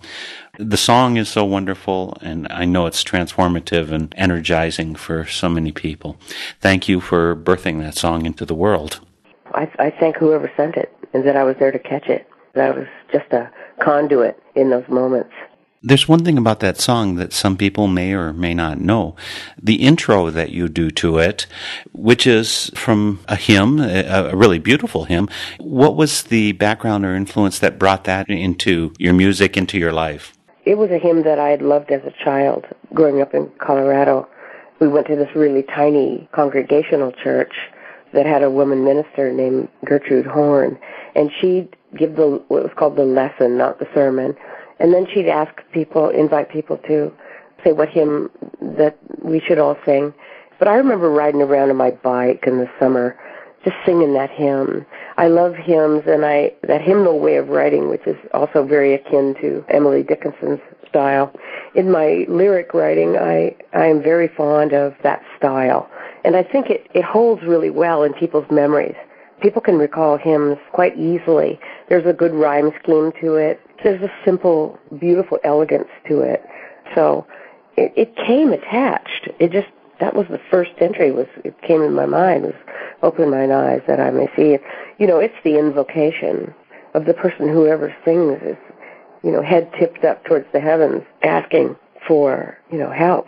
The 0.59 0.77
song 0.77 1.15
is 1.15 1.29
so 1.29 1.45
wonderful, 1.45 2.17
and 2.21 2.45
I 2.51 2.65
know 2.65 2.87
it's 2.87 3.05
transformative 3.05 3.89
and 3.89 4.13
energizing 4.17 4.95
for 4.95 5.25
so 5.25 5.47
many 5.47 5.71
people. 5.71 6.17
Thank 6.59 6.89
you 6.89 6.99
for 6.99 7.35
birthing 7.35 7.79
that 7.79 7.95
song 7.95 8.25
into 8.25 8.45
the 8.45 8.53
world. 8.53 8.99
I, 9.53 9.71
I 9.79 9.89
thank 9.91 10.17
whoever 10.17 10.51
sent 10.57 10.75
it 10.75 10.93
and 11.13 11.25
that 11.25 11.37
I 11.37 11.43
was 11.43 11.55
there 11.57 11.71
to 11.71 11.79
catch 11.79 12.07
it. 12.07 12.27
That 12.53 12.75
was 12.75 12.87
just 13.11 13.31
a 13.31 13.49
conduit 13.79 14.37
in 14.53 14.69
those 14.69 14.87
moments. 14.89 15.33
There's 15.85 16.07
one 16.07 16.23
thing 16.23 16.37
about 16.37 16.61
that 16.61 16.79
song 16.79 17.15
that 17.15 17.33
some 17.33 17.57
people 17.57 17.87
may 17.87 18.13
or 18.13 18.31
may 18.31 18.53
not 18.53 18.79
know. 18.79 19.17
The 19.61 19.85
intro 19.85 20.29
that 20.29 20.51
you 20.51 20.69
do 20.69 20.89
to 20.91 21.17
it, 21.17 21.45
which 21.91 22.25
is 22.25 22.71
from 22.73 23.19
a 23.27 23.35
hymn, 23.35 23.81
a, 23.81 24.33
really 24.33 24.59
beautiful 24.59 25.03
hymn. 25.03 25.27
What 25.59 25.97
was 25.97 26.23
the 26.23 26.53
background 26.53 27.03
or 27.03 27.15
influence 27.15 27.59
that 27.59 27.79
brought 27.79 28.05
that 28.05 28.29
into 28.29 28.93
your 28.97 29.13
music, 29.13 29.57
into 29.57 29.77
your 29.77 29.91
life? 29.91 30.37
It 30.63 30.77
was 30.77 30.89
a 30.89 30.97
hymn 30.97 31.23
that 31.23 31.37
I 31.37 31.49
had 31.49 31.61
loved 31.61 31.91
as 31.91 32.01
a 32.05 32.23
child 32.23 32.65
growing 32.93 33.21
up 33.21 33.33
in 33.33 33.51
Colorado. 33.59 34.29
We 34.79 34.87
went 34.87 35.07
to 35.07 35.17
this 35.17 35.35
really 35.35 35.63
tiny 35.63 36.29
congregational 36.31 37.11
church 37.11 37.53
that 38.13 38.25
had 38.25 38.41
a 38.41 38.49
woman 38.49 38.85
minister 38.85 39.33
named 39.33 39.67
Gertrude 39.83 40.27
Horn, 40.27 40.79
and 41.13 41.29
she'd 41.41 41.75
give 41.97 42.15
the 42.15 42.41
what 42.47 42.63
was 42.63 42.71
called 42.77 42.95
the 42.95 43.03
lesson, 43.03 43.57
not 43.57 43.79
the 43.79 43.87
sermon, 43.93 44.37
and 44.83 44.93
then 44.93 45.07
she'd 45.11 45.29
ask 45.29 45.53
people, 45.71 46.09
invite 46.09 46.51
people 46.51 46.77
to 46.89 47.11
say 47.63 47.71
what 47.71 47.87
hymn 47.87 48.29
that 48.61 48.97
we 49.23 49.39
should 49.39 49.57
all 49.57 49.77
sing. 49.85 50.13
But 50.59 50.67
I 50.67 50.75
remember 50.75 51.09
riding 51.09 51.41
around 51.41 51.69
on 51.69 51.77
my 51.77 51.91
bike 51.91 52.43
in 52.45 52.57
the 52.57 52.69
summer, 52.79 53.17
just 53.63 53.77
singing 53.85 54.13
that 54.13 54.29
hymn. 54.29 54.85
I 55.17 55.27
love 55.27 55.55
hymns, 55.55 56.03
and 56.05 56.25
I 56.25 56.51
that 56.67 56.81
hymnal 56.81 57.19
way 57.21 57.37
of 57.37 57.47
writing, 57.47 57.89
which 57.89 58.05
is 58.05 58.17
also 58.33 58.65
very 58.65 58.93
akin 58.93 59.35
to 59.41 59.63
Emily 59.69 60.03
Dickinson's 60.03 60.59
style. 60.89 61.33
In 61.75 61.89
my 61.89 62.25
lyric 62.27 62.73
writing, 62.73 63.15
I 63.15 63.55
I 63.73 63.85
am 63.85 64.03
very 64.03 64.27
fond 64.27 64.73
of 64.73 64.95
that 65.03 65.21
style, 65.37 65.89
and 66.25 66.35
I 66.35 66.43
think 66.43 66.69
it 66.69 66.87
it 66.93 67.05
holds 67.05 67.41
really 67.43 67.69
well 67.69 68.03
in 68.03 68.13
people's 68.13 68.51
memories. 68.51 68.95
People 69.43 69.61
can 69.61 69.77
recall 69.77 70.17
hymns 70.17 70.57
quite 70.71 70.97
easily. 70.97 71.59
There's 71.89 72.05
a 72.05 72.13
good 72.13 72.33
rhyme 72.33 72.71
scheme 72.81 73.11
to 73.19 73.35
it. 73.35 73.59
There's 73.83 74.01
a 74.01 74.09
simple, 74.23 74.79
beautiful 74.97 75.37
elegance 75.43 75.89
to 76.07 76.21
it. 76.21 76.41
So 76.95 77.27
it, 77.75 77.91
it 77.97 78.15
came 78.15 78.53
attached. 78.53 79.27
It 79.39 79.51
just 79.51 79.67
that 79.99 80.15
was 80.15 80.27
the 80.29 80.39
first 80.49 80.71
entry. 80.79 81.11
Was 81.11 81.27
it 81.43 81.61
came 81.61 81.81
in 81.81 81.93
my 81.93 82.05
mind 82.05 82.43
was 82.43 82.53
open 83.01 83.31
mine 83.31 83.51
eyes 83.51 83.81
that 83.85 83.99
I 83.99 84.11
may 84.11 84.29
see. 84.33 84.57
You 84.97 85.07
know, 85.07 85.19
it's 85.19 85.35
the 85.43 85.59
invocation 85.59 86.53
of 86.93 87.03
the 87.03 87.13
person 87.13 87.49
whoever 87.49 87.93
sings 88.05 88.41
is, 88.43 88.57
you 89.23 89.31
know, 89.31 89.41
head 89.41 89.69
tipped 89.77 90.05
up 90.05 90.23
towards 90.23 90.45
the 90.53 90.61
heavens, 90.61 91.03
asking 91.21 91.75
for 92.07 92.57
you 92.71 92.77
know 92.77 92.91
help, 92.91 93.27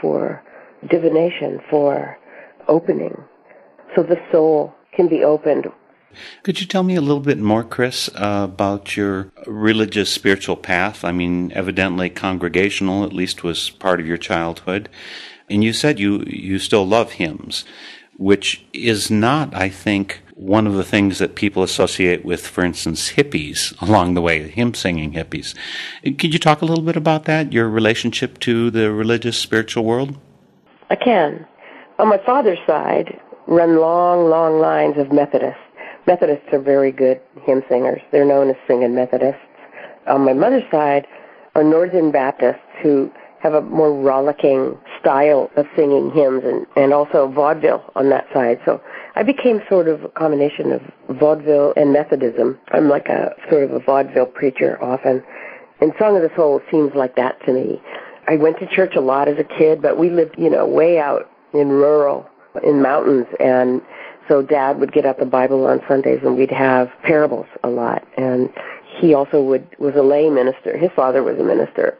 for 0.00 0.42
divination, 0.88 1.60
for 1.68 2.16
opening, 2.68 3.22
so 3.94 4.02
the 4.02 4.18
soul 4.32 4.74
can 4.92 5.08
be 5.08 5.24
opened 5.24 5.66
Could 6.42 6.60
you 6.60 6.66
tell 6.66 6.82
me 6.82 6.94
a 6.94 7.00
little 7.00 7.22
bit 7.22 7.38
more, 7.38 7.64
Cris, 7.64 8.08
uh, 8.14 8.42
about 8.44 8.96
your 8.96 9.32
religious 9.46 10.10
spiritual 10.10 10.56
path? 10.56 11.04
I 11.04 11.12
mean, 11.12 11.52
evidently 11.52 12.10
congregational, 12.10 13.04
at 13.04 13.14
least, 13.14 13.42
was 13.42 13.70
part 13.70 13.98
of 13.98 14.06
your 14.06 14.18
childhood. 14.18 14.88
And 15.48 15.64
you 15.64 15.72
said 15.72 15.98
you, 15.98 16.22
you 16.26 16.58
still 16.58 16.86
love 16.86 17.12
hymns, 17.12 17.64
which 18.16 18.64
is 18.72 19.10
not, 19.10 19.54
I 19.54 19.68
think, 19.70 20.20
one 20.34 20.66
of 20.66 20.74
the 20.74 20.84
things 20.84 21.18
that 21.18 21.34
people 21.34 21.62
associate 21.62 22.24
with, 22.24 22.46
for 22.46 22.64
instance, 22.64 23.12
hippies 23.12 23.80
along 23.86 24.14
the 24.14 24.22
way, 24.22 24.48
hymn 24.48 24.74
singing 24.74 25.12
hippies. 25.12 25.54
Could 26.02 26.32
you 26.32 26.38
talk 26.38 26.62
a 26.62 26.66
little 26.66 26.84
bit 26.84 26.96
about 26.96 27.24
that, 27.24 27.52
your 27.52 27.68
relationship 27.68 28.38
to 28.40 28.70
the 28.70 28.92
religious 28.92 29.36
spiritual 29.36 29.84
world? 29.84 30.18
I 30.90 30.96
can. 30.96 31.46
On 31.98 32.08
my 32.08 32.18
father's 32.18 32.58
side, 32.66 33.20
run 33.46 33.78
long, 33.78 34.28
long 34.28 34.60
lines 34.60 34.96
of 34.98 35.12
Methodists. 35.12 35.60
Methodists 36.06 36.46
are 36.52 36.60
very 36.60 36.92
good 36.92 37.20
hymn 37.42 37.62
singers. 37.68 38.00
They're 38.10 38.24
known 38.24 38.50
as 38.50 38.56
singing 38.66 38.94
Methodists. 38.94 39.40
On 40.06 40.24
my 40.24 40.32
mother's 40.32 40.68
side 40.70 41.06
are 41.54 41.62
Northern 41.62 42.10
Baptists 42.10 42.60
who 42.82 43.10
have 43.40 43.54
a 43.54 43.60
more 43.60 43.92
rollicking 43.92 44.78
style 45.00 45.50
of 45.56 45.66
singing 45.76 46.12
hymns 46.12 46.42
and, 46.44 46.66
and 46.76 46.92
also 46.92 47.28
vaudeville 47.28 47.82
on 47.96 48.08
that 48.08 48.26
side. 48.32 48.60
So 48.64 48.80
I 49.16 49.24
became 49.24 49.60
sort 49.68 49.88
of 49.88 50.04
a 50.04 50.08
combination 50.08 50.72
of 50.72 50.80
vaudeville 51.18 51.74
and 51.76 51.92
Methodism. 51.92 52.58
I'm 52.70 52.88
like 52.88 53.08
a 53.08 53.34
sort 53.50 53.64
of 53.64 53.72
a 53.72 53.80
vaudeville 53.80 54.26
preacher 54.26 54.82
often. 54.82 55.22
And 55.80 55.92
Song 55.98 56.16
of 56.16 56.22
the 56.22 56.30
Soul 56.36 56.60
seems 56.70 56.94
like 56.94 57.16
that 57.16 57.44
to 57.46 57.52
me. 57.52 57.82
I 58.28 58.36
went 58.36 58.58
to 58.60 58.66
church 58.66 58.94
a 58.96 59.00
lot 59.00 59.28
as 59.28 59.38
a 59.38 59.58
kid, 59.58 59.82
but 59.82 59.98
we 59.98 60.08
lived, 60.08 60.36
you 60.38 60.48
know, 60.48 60.64
way 60.64 61.00
out 61.00 61.28
in 61.52 61.68
rural, 61.68 62.28
in 62.62 62.82
mountains, 62.82 63.26
and 63.40 63.80
so 64.28 64.42
Dad 64.42 64.78
would 64.78 64.92
get 64.92 65.04
out 65.04 65.18
the 65.18 65.26
Bible 65.26 65.66
on 65.66 65.80
Sundays, 65.88 66.20
and 66.22 66.36
we'd 66.36 66.50
have 66.50 66.90
parables 67.02 67.46
a 67.64 67.68
lot. 67.68 68.06
And 68.16 68.52
he 69.00 69.14
also 69.14 69.42
would 69.42 69.66
was 69.78 69.94
a 69.96 70.02
lay 70.02 70.30
minister. 70.30 70.76
His 70.76 70.90
father 70.94 71.22
was 71.22 71.38
a 71.38 71.44
minister, 71.44 71.98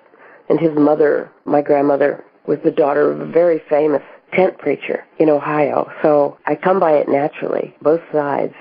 and 0.49 0.61
his 0.61 0.73
mother, 0.77 1.31
my 1.45 1.63
grandmother, 1.63 2.25
was 2.47 2.59
the 2.65 2.71
daughter 2.71 3.11
of 3.11 3.21
a 3.21 3.27
very 3.27 3.61
famous 3.69 4.03
tent 4.33 4.59
preacher 4.59 5.05
in 5.19 5.29
Ohio. 5.29 5.91
So 6.03 6.39
I 6.47 6.55
come 6.55 6.81
by 6.81 6.93
it 6.93 7.09
naturally, 7.09 7.75
both 7.83 8.01
sides. 8.13 8.55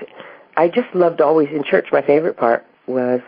I 0.56 0.68
just 0.68 0.94
loved 0.94 1.20
always 1.20 1.48
in 1.48 1.64
church. 1.64 1.88
My 1.92 2.02
favorite 2.02 2.36
part 2.36 2.66
was 2.86 3.20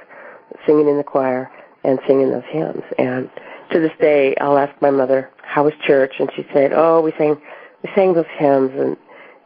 singing 0.66 0.88
in 0.88 0.98
the 0.98 1.05
choir 1.05 1.50
and 1.85 1.98
singing 2.07 2.31
those 2.31 2.44
hymns. 2.48 2.83
And 2.98 3.31
to 3.70 3.81
this 3.81 3.92
day, 4.00 4.35
I'll 4.40 4.59
ask 4.59 4.74
my 4.81 4.90
mother, 4.90 5.31
"How 5.42 5.64
was 5.64 5.74
church?" 5.87 6.14
And 6.18 6.31
she 6.35 6.46
said, 6.53 6.72
"Oh, 6.74 7.00
we 7.00 7.12
sang, 7.12 7.40
we 7.85 7.90
sang 7.94 8.14
those 8.14 8.27
hymns." 8.37 8.73
And 8.75 8.97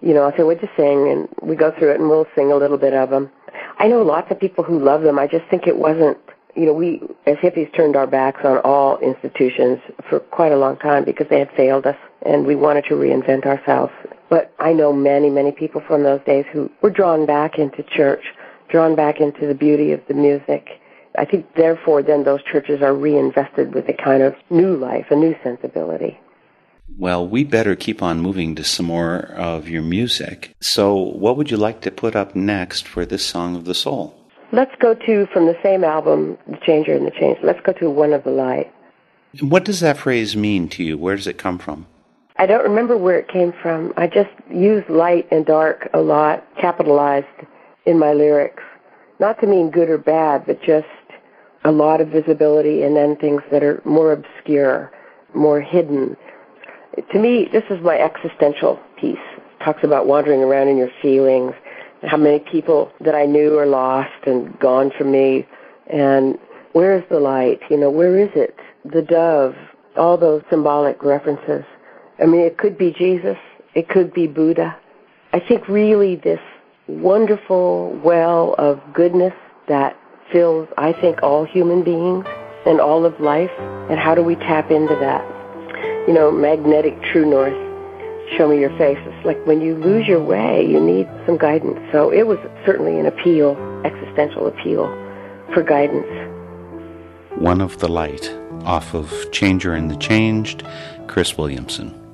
you 0.01 0.14
know, 0.14 0.24
I 0.24 0.35
say, 0.37 0.44
"What'd 0.44 0.62
you 0.62 0.68
sing?" 0.77 1.09
And 1.11 1.29
we 1.42 1.57
go 1.57 1.70
through 1.70 1.90
it, 1.90 2.01
and 2.01 2.09
we'll 2.09 2.27
sing 2.35 2.51
a 2.51 2.57
little 2.57 2.79
bit 2.79 2.94
of 2.94 3.11
them. 3.11 3.31
I 3.79 3.88
know 3.88 4.01
lots 4.03 4.31
of 4.31 4.40
people 4.40 4.64
who 4.64 4.79
love 4.79 5.03
them. 5.03 5.18
I 5.18 5.27
just 5.27 5.44
think 5.51 5.66
it 5.66 5.77
wasn't. 5.77 6.16
You 6.55 6.66
know, 6.66 6.72
we 6.72 7.03
as 7.27 7.37
hippies 7.37 7.72
turned 7.74 7.94
our 7.94 8.07
backs 8.07 8.40
on 8.44 8.59
all 8.59 8.98
institutions 8.98 9.79
for 10.09 10.18
quite 10.18 10.53
a 10.53 10.57
long 10.57 10.77
time 10.79 11.05
because 11.05 11.29
they 11.29 11.38
had 11.38 11.51
failed 11.53 11.87
us, 11.87 11.96
and 12.22 12.46
we 12.46 12.57
wanted 12.57 12.87
to 12.87 12.94
reinvent 12.94 13.44
ourselves. 13.44 13.92
But 14.31 14.53
I 14.59 14.72
know 14.72 14.92
many, 14.92 15.29
many 15.29 15.53
people 15.53 15.83
from 15.87 16.03
those 16.03 16.20
days 16.22 16.46
who 16.53 16.70
were 16.81 16.90
drawn 16.90 17.27
back 17.27 17.59
into 17.59 17.83
church, 17.83 18.24
drawn 18.68 18.94
back 18.94 19.20
into 19.20 19.46
the 19.46 19.55
beauty 19.55 19.92
of 19.92 20.01
the 20.09 20.14
music 20.14 20.81
I 21.18 21.24
think 21.24 21.46
therefore 21.57 22.03
then 22.03 22.24
those 22.24 22.42
churches 22.44 22.81
are 22.81 22.94
reinvested 22.94 23.74
with 23.74 23.88
a 23.88 23.92
kind 23.92 24.22
of 24.22 24.35
new 24.51 24.77
life, 24.77 25.07
a 25.11 25.16
new 25.16 25.35
sensibility. 25.42 26.18
Well, 26.96 27.27
we 27.27 27.44
better 27.44 27.77
keep 27.77 28.03
on 28.03 28.20
moving 28.20 28.55
to 28.57 28.64
some 28.64 28.87
more 28.87 29.18
of 29.37 29.68
your 29.68 29.83
music. 29.83 30.55
So, 30.61 30.94
what 30.94 31.37
would 31.37 31.51
you 31.51 31.57
like 31.57 31.81
to 31.83 31.90
put 31.90 32.16
up 32.16 32.35
next 32.35 32.88
for 32.88 33.05
this 33.05 33.24
Song 33.24 33.55
of 33.55 33.64
the 33.64 33.74
Soul? 33.74 34.14
Let's 34.53 34.74
go 34.81 34.94
to, 34.94 35.27
from 35.33 35.46
the 35.46 35.57
same 35.62 35.85
album, 35.85 36.38
The 36.46 36.57
Changer 36.64 36.94
and 36.94 37.07
the 37.07 37.11
Change, 37.11 37.38
let's 37.42 37.61
go 37.61 37.72
to 37.74 37.90
One 37.90 38.12
of 38.12 38.24
the 38.24 38.31
Light. 38.31 38.72
What 39.40 39.64
does 39.64 39.81
that 39.81 39.98
phrase 39.98 40.35
mean 40.35 40.68
to 40.70 40.83
you? 40.83 40.96
Where 40.96 41.14
does 41.14 41.27
it 41.27 41.37
come 41.37 41.59
from? 41.59 41.87
I 42.38 42.46
don't 42.46 42.62
remember 42.62 42.96
where 42.96 43.18
it 43.18 43.29
came 43.29 43.53
from. 43.61 43.92
I 43.96 44.07
just 44.07 44.31
use 44.51 44.85
light 44.88 45.29
and 45.31 45.44
dark 45.44 45.88
a 45.92 46.01
lot, 46.01 46.44
capitalized 46.59 47.27
in 47.85 47.98
my 47.98 48.12
lyrics. 48.12 48.62
Not 49.20 49.40
to 49.40 49.46
mean 49.46 49.70
good 49.70 49.90
or 49.90 49.98
bad, 49.98 50.46
but 50.46 50.62
just 50.62 50.87
a 51.64 51.72
lot 51.72 52.01
of 52.01 52.09
visibility 52.09 52.83
and 52.83 52.96
then 52.96 53.16
things 53.16 53.42
that 53.51 53.62
are 53.62 53.83
more 53.85 54.12
obscure, 54.12 54.90
more 55.35 55.61
hidden. 55.61 56.16
To 57.13 57.19
me, 57.19 57.49
this 57.53 57.65
is 57.71 57.83
my 57.83 57.99
existential 57.99 58.79
piece. 58.97 59.17
It 59.37 59.65
talks 59.65 59.85
about 59.85 60.07
wandering 60.07 60.43
around 60.43 60.69
in 60.69 60.77
your 60.77 60.91
feelings, 61.01 61.53
how 62.03 62.17
many 62.17 62.39
people 62.41 62.93
that 63.01 63.15
I 63.15 63.27
knew 63.27 63.59
are 63.59 63.67
lost 63.67 64.27
and 64.27 64.59
gone 64.59 64.91
from 64.97 65.11
me, 65.11 65.47
and 65.89 66.39
where 66.73 66.97
is 66.97 67.05
the 67.11 67.21
light? 67.21 67.61
You 67.71 67.77
know, 67.77 67.91
where 67.91 68.19
is 68.19 68.31
it? 68.35 68.57
The 68.85 69.03
dove, 69.03 69.55
all 69.97 70.17
those 70.17 70.43
symbolic 70.51 71.03
references. 71.03 71.65
I 72.21 72.27
mean, 72.27 72.41
it 72.41 72.59
could 72.59 72.79
be 72.79 72.93
Jesus, 72.93 73.37
it 73.75 73.89
could 73.89 74.13
be 74.13 74.27
Buddha. 74.27 74.77
I 75.33 75.41
think 75.41 75.69
really 75.69 76.17
this 76.17 76.41
wonderful 76.89 77.99
well 78.03 78.55
of 78.59 78.81
goodness 78.93 79.35
that 79.69 79.97
fills, 80.33 80.69
I 80.79 80.93
think, 80.93 81.23
all 81.23 81.45
human 81.45 81.83
beings 81.85 82.25
and 82.67 82.81
all 82.81 83.05
of 83.05 83.19
life. 83.21 83.51
And 83.91 83.99
how 83.99 84.15
do 84.15 84.23
we 84.23 84.37
tap 84.37 84.71
into 84.71 84.95
that? 84.97 85.38
You 86.09 86.14
know, 86.14 86.31
magnetic 86.31 87.01
true 87.03 87.29
north, 87.29 87.53
show 88.35 88.49
me 88.49 88.59
your 88.59 88.75
face. 88.79 88.97
It's 88.99 89.27
like 89.27 89.37
when 89.47 89.61
you 89.61 89.77
lose 89.77 90.09
your 90.09 90.23
way, 90.23 90.64
you 90.64 90.81
need 90.81 91.07
some 91.27 91.37
guidance. 91.37 91.79
So 91.92 92.11
it 92.11 92.27
was 92.27 92.38
certainly 92.64 92.99
an 92.99 93.05
appeal, 93.05 93.59
existential 93.85 94.47
appeal 94.47 94.87
for 95.53 95.62
guidance. 95.62 96.07
One 97.37 97.61
of 97.61 97.81
the 97.81 97.88
Light, 97.88 98.35
off 98.64 98.94
of 98.94 99.12
Changer 99.33 99.75
and 99.75 99.90
the 99.90 99.97
Changed, 99.97 100.66
Cris 101.09 101.37
Williamson. 101.37 102.08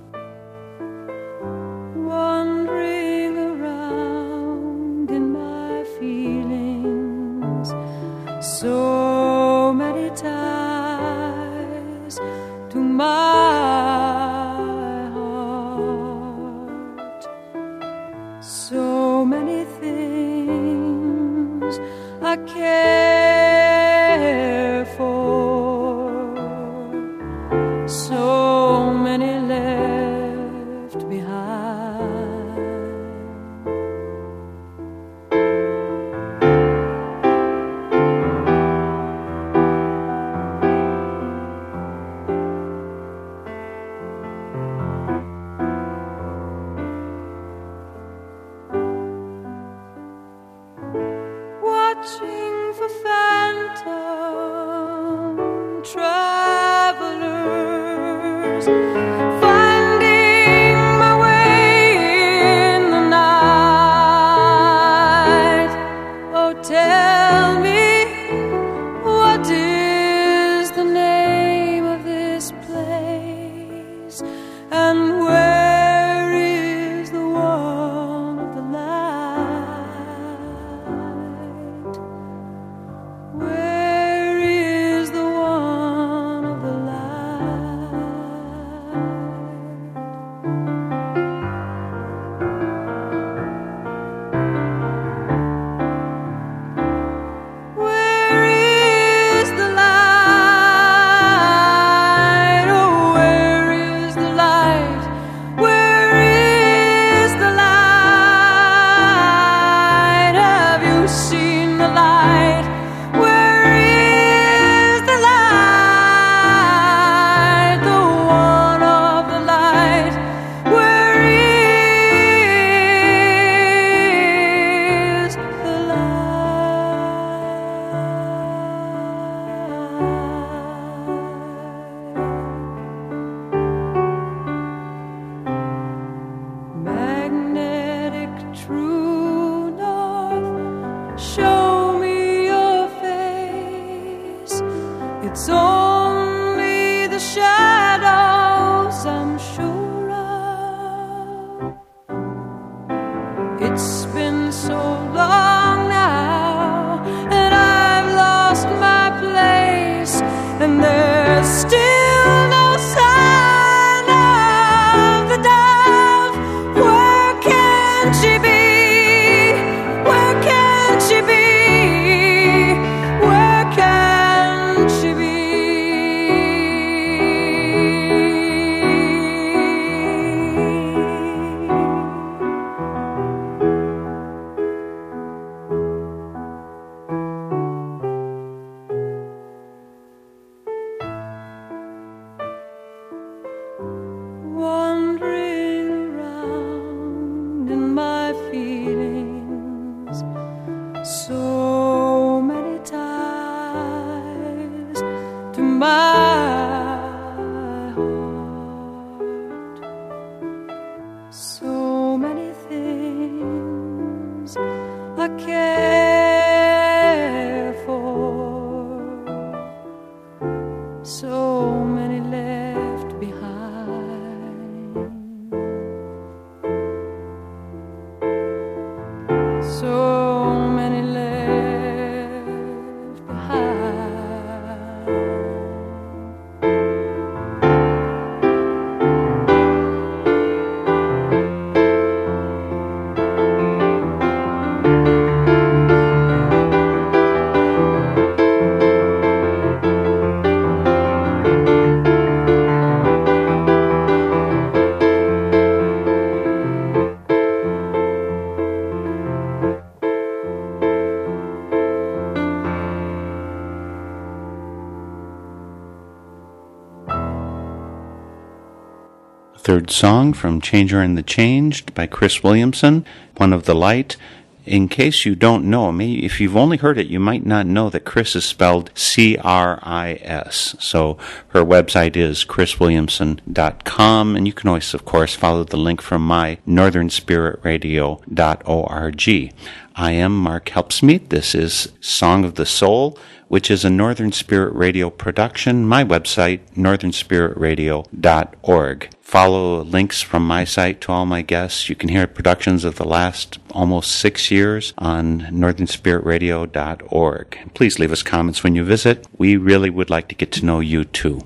Third 269.64 269.90
song 269.90 270.32
from 270.34 270.60
Changer 270.60 271.00
and 271.00 271.16
the 271.16 271.22
Changed 271.22 271.94
by 271.94 272.06
Cris 272.06 272.42
Williamson, 272.42 273.06
One 273.38 273.54
of 273.54 273.64
the 273.64 273.74
Light. 273.74 274.18
In 274.66 274.88
case 274.88 275.24
you 275.24 275.34
don't 275.34 275.64
know, 275.64 275.90
maybe 275.90 276.26
if 276.26 276.38
you've 276.38 276.54
only 276.54 276.76
heard 276.76 276.98
it, 276.98 277.06
you 277.06 277.18
might 277.18 277.46
not 277.46 277.66
know 277.66 277.88
that 277.88 278.04
Cris 278.04 278.36
is 278.36 278.44
spelled 278.44 278.90
C 278.94 279.38
R 279.38 279.78
I 279.82 280.18
S. 280.20 280.76
So 280.80 281.16
her 281.48 281.64
website 281.64 282.14
is 282.14 282.44
criswilliamson.com, 282.44 284.36
and 284.36 284.46
you 284.46 284.52
can 284.52 284.68
always, 284.68 284.92
of 284.92 285.06
course, 285.06 285.34
follow 285.34 285.64
the 285.64 285.78
link 285.78 286.02
from 286.02 286.26
my 286.26 286.58
northernspiritradio.org. 286.68 289.52
I 289.96 290.10
am 290.10 290.36
Mark 290.36 290.70
Helpsmeet. 290.70 291.28
This 291.28 291.54
is 291.54 291.92
Song 292.00 292.44
of 292.44 292.56
the 292.56 292.66
Soul, 292.66 293.16
which 293.46 293.70
is 293.70 293.84
a 293.84 293.90
Northern 293.90 294.32
Spirit 294.32 294.74
Radio 294.74 295.08
production. 295.08 295.86
My 295.86 296.02
website, 296.02 296.62
northernspiritradio.org. 296.74 299.08
Follow 299.20 299.84
links 299.84 300.20
from 300.20 300.44
my 300.44 300.64
site 300.64 301.00
to 301.02 301.12
all 301.12 301.26
my 301.26 301.42
guests. 301.42 301.88
You 301.88 301.94
can 301.94 302.08
hear 302.08 302.26
productions 302.26 302.84
of 302.84 302.96
the 302.96 303.04
last 303.04 303.60
almost 303.70 304.10
six 304.10 304.50
years 304.50 304.92
on 304.98 305.42
northernspiritradio.org. 305.42 307.74
Please 307.74 308.00
leave 308.00 308.10
us 308.10 308.24
comments 308.24 308.64
when 308.64 308.74
you 308.74 308.82
visit. 308.82 309.28
We 309.38 309.56
really 309.56 309.90
would 309.90 310.10
like 310.10 310.26
to 310.26 310.34
get 310.34 310.50
to 310.52 310.64
know 310.64 310.80
you 310.80 311.04
too. 311.04 311.40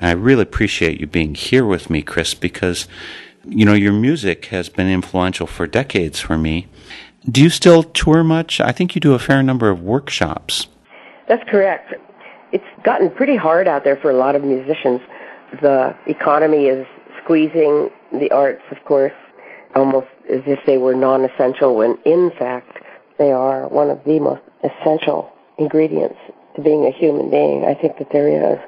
I 0.00 0.12
really 0.12 0.42
appreciate 0.42 1.00
you 1.00 1.08
being 1.08 1.34
here 1.34 1.66
with 1.66 1.90
me, 1.90 2.02
Cris, 2.02 2.34
because, 2.34 2.86
you 3.44 3.64
know, 3.64 3.74
your 3.74 3.92
music 3.92 4.44
has 4.46 4.68
been 4.68 4.88
influential 4.88 5.48
for 5.48 5.66
decades 5.66 6.20
for 6.20 6.38
me. 6.38 6.68
Do 7.30 7.42
you 7.42 7.48
still 7.48 7.82
tour 7.82 8.22
much? 8.22 8.60
I 8.60 8.72
think 8.72 8.94
you 8.94 9.00
do 9.00 9.14
a 9.14 9.18
fair 9.18 9.42
number 9.42 9.70
of 9.70 9.80
workshops. 9.80 10.66
That's 11.26 11.42
correct. 11.48 11.94
It's 12.52 12.64
gotten 12.84 13.10
pretty 13.10 13.36
hard 13.36 13.66
out 13.66 13.82
there 13.82 13.96
for 13.96 14.10
a 14.10 14.14
lot 14.14 14.36
of 14.36 14.44
musicians. 14.44 15.00
The 15.62 15.96
economy 16.06 16.66
is 16.66 16.86
squeezing 17.22 17.90
the 18.12 18.30
arts, 18.30 18.62
of 18.70 18.84
course, 18.84 19.12
almost 19.74 20.08
as 20.30 20.42
if 20.46 20.60
they 20.66 20.76
were 20.76 20.94
non 20.94 21.24
essential, 21.24 21.74
when 21.74 21.98
in 22.04 22.30
fact 22.38 22.78
they 23.18 23.32
are 23.32 23.68
one 23.68 23.90
of 23.90 24.04
the 24.04 24.20
most 24.20 24.42
essential 24.62 25.32
ingredients 25.58 26.18
to 26.56 26.62
being 26.62 26.84
a 26.84 26.90
human 26.90 27.30
being. 27.30 27.64
I 27.64 27.74
think 27.74 27.98
that 27.98 28.10
there 28.12 28.28
is. 28.28 28.58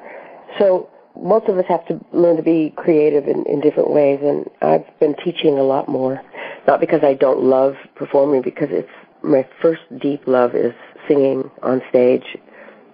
So 0.59 0.89
most 1.21 1.49
of 1.49 1.59
us 1.59 1.65
have 1.69 1.87
to 1.87 2.01
learn 2.13 2.37
to 2.37 2.43
be 2.43 2.73
creative 2.77 3.27
in, 3.27 3.45
in 3.47 3.61
different 3.61 3.91
ways, 3.91 4.21
and 4.23 4.49
I've 4.63 4.87
been 5.01 5.15
teaching 5.25 5.59
a 5.59 5.63
lot 5.63 5.89
more. 5.89 6.21
Not 6.67 6.81
because 6.81 7.03
I 7.03 7.15
don't 7.15 7.43
love 7.43 7.75
performing, 7.95 8.43
because 8.43 8.69
it's 8.71 8.91
my 9.23 9.47
first 9.63 9.83
deep 9.99 10.27
love 10.27 10.55
is 10.55 10.75
singing 11.09 11.51
on 11.63 11.83
stage. 11.89 12.37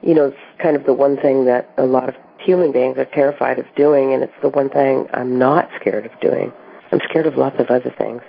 You 0.03 0.15
know, 0.15 0.27
it's 0.27 0.37
kind 0.63 0.77
of 0.77 0.85
the 0.85 0.93
one 0.93 1.17
thing 1.17 1.45
that 1.47 1.73
a 1.79 1.85
lot 1.85 2.09
of 2.09 2.15
human 2.39 2.73
beings 2.73 2.99
are 2.99 3.05
terrified 3.07 3.59
of 3.59 3.67
doing, 3.77 4.13
and 4.13 4.23
it's 4.23 4.33
the 4.43 4.49
one 4.49 4.69
thing 4.69 5.07
I'm 5.15 5.39
not 5.39 5.69
scared 5.81 6.07
of 6.07 6.13
doing. 6.21 6.53
I'm 6.91 7.01
scared 7.09 7.27
of 7.27 7.37
lots 7.37 7.59
of 7.59 7.71
other 7.71 7.95
things. 7.97 8.23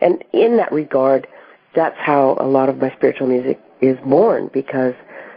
And 0.00 0.24
in 0.32 0.56
that 0.56 0.72
regard, 0.72 1.26
that's 1.74 1.98
how 1.98 2.36
a 2.40 2.46
lot 2.46 2.68
of 2.68 2.78
my 2.78 2.90
spiritual 2.96 3.28
music 3.28 3.60
is 3.80 3.96
born, 4.04 4.50
because 4.52 4.94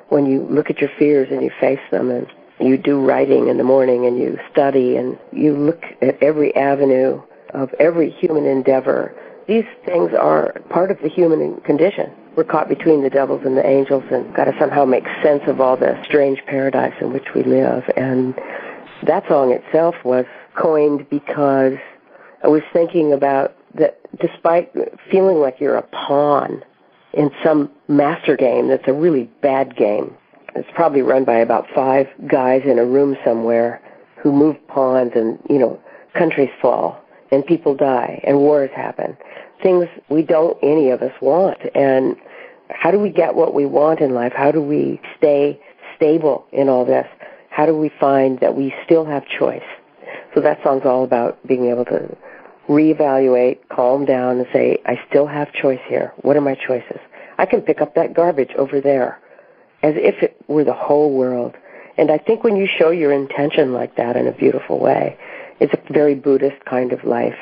when 0.10 0.26
you 0.26 0.48
look 0.50 0.70
at 0.70 0.80
your 0.80 0.90
fears 0.98 1.28
and 1.32 1.44
you 1.44 1.52
face 1.60 1.80
them 1.92 2.10
and 2.10 2.28
you 2.66 2.78
do 2.78 3.00
writing 3.00 3.48
in 3.48 3.58
the 3.58 3.64
morning 3.64 4.06
and 4.06 4.18
you 4.18 4.38
study 4.52 4.96
and 4.96 5.18
you 5.32 5.56
look 5.56 5.84
at 6.02 6.22
every 6.22 6.56
avenue 6.56 7.22
of 7.54 7.74
every 7.80 8.10
human 8.10 8.46
endeavor, 8.46 9.16
these 9.48 9.66
things 9.86 10.12
are 10.14 10.54
part 10.70 10.92
of 10.92 11.00
the 11.02 11.10
human 11.10 11.60
condition. 11.62 12.12
We're 12.36 12.44
caught 12.46 12.70
between 12.70 13.04
the 13.04 13.10
devils 13.10 13.42
and 13.46 13.56
the 13.56 13.66
angels 13.66 14.04
and 14.12 14.34
got 14.34 14.46
to 14.46 14.56
somehow 14.60 14.86
make 14.86 15.06
sense 15.22 15.44
of 15.48 15.62
all 15.62 15.78
the 15.78 16.02
strange 16.06 16.44
paradise 16.48 16.94
in 17.00 17.14
which 17.14 17.34
we 17.36 17.44
live. 17.44 17.84
And 17.96 18.34
that 19.06 19.28
song 19.28 19.52
itself 19.52 19.96
was 20.04 20.26
coined 20.56 21.10
because 21.10 21.78
I 22.44 22.48
was 22.48 22.64
thinking 22.72 23.14
about 23.14 23.56
that 23.76 24.00
despite 24.20 24.72
feeling 25.12 25.38
like 25.38 25.60
you're 25.60 25.76
a 25.76 25.84
pawn 25.84 26.64
in 27.14 27.32
some 27.44 27.72
master 27.88 28.36
game 28.36 28.68
that's 28.68 28.88
a 28.88 28.94
really 28.94 29.26
bad 29.42 29.76
game, 29.76 30.16
it's 30.56 30.70
probably 30.76 31.02
run 31.02 31.26
by 31.26 31.38
about 31.38 31.66
five 31.74 32.08
guys 32.28 32.62
in 32.66 32.80
a 32.80 32.86
room 32.86 33.18
somewhere 33.26 33.82
who 34.22 34.32
move 34.32 34.56
pawns 34.68 35.12
and, 35.16 35.40
you 35.50 35.58
know, 35.58 35.80
countries 36.14 36.50
fall 36.62 37.04
and 37.32 37.46
people 37.46 37.76
die 37.76 38.22
and 38.26 38.38
wars 38.38 38.70
happen. 38.76 39.18
Things 39.62 39.88
we 40.10 40.22
don't 40.22 40.58
any 40.62 40.90
of 40.90 41.02
us 41.02 41.14
want. 41.22 41.58
And 41.74 42.16
how 42.70 42.92
do 42.92 43.00
we 43.00 43.10
get 43.10 43.36
what 43.36 43.54
we 43.54 43.66
want 43.66 44.00
in 44.00 44.14
life? 44.14 44.34
How 44.36 44.52
do 44.52 44.62
we 44.62 45.02
stay 45.18 45.60
stable 45.96 46.46
in 46.52 46.70
all 46.70 46.86
this? 46.86 47.08
How 47.50 47.66
do 47.66 47.78
we 47.78 47.92
find 48.00 48.40
that 48.40 48.56
we 48.56 48.74
still 48.86 49.06
have 49.06 49.24
choice? 49.28 49.64
So 50.34 50.42
that 50.42 50.60
song's 50.64 50.86
all 50.86 51.04
about 51.04 51.46
being 51.48 51.70
able 51.70 51.86
to 51.86 52.16
reevaluate, 52.68 53.60
calm 53.70 54.06
down, 54.06 54.40
and 54.40 54.48
say, 54.54 54.78
I 54.86 55.00
still 55.10 55.28
have 55.28 55.52
choice 55.54 55.82
here. 55.88 56.14
What 56.22 56.38
are 56.38 56.42
my 56.42 56.56
choices? 56.56 57.00
I 57.38 57.46
can 57.46 57.62
pick 57.62 57.82
up 57.82 57.96
that 57.96 58.14
garbage 58.14 58.52
over 58.58 58.80
there 58.80 59.20
as 59.84 59.94
if 59.96 60.24
it 60.24 60.36
were 60.48 60.64
the 60.64 60.74
whole 60.74 61.14
world. 61.14 61.56
And 61.98 62.10
I 62.10 62.18
think 62.18 62.44
when 62.44 62.56
you 62.56 62.66
show 62.68 62.90
your 62.90 63.12
intention 63.12 63.74
like 63.74 63.96
that 63.98 64.16
in 64.16 64.28
a 64.28 64.32
beautiful 64.32 64.80
way, 64.80 65.18
it's 65.60 65.74
a 65.74 65.94
very 65.94 66.16
Buddhist 66.16 66.66
kind 66.66 66.92
of 66.92 67.04
life. 67.04 67.38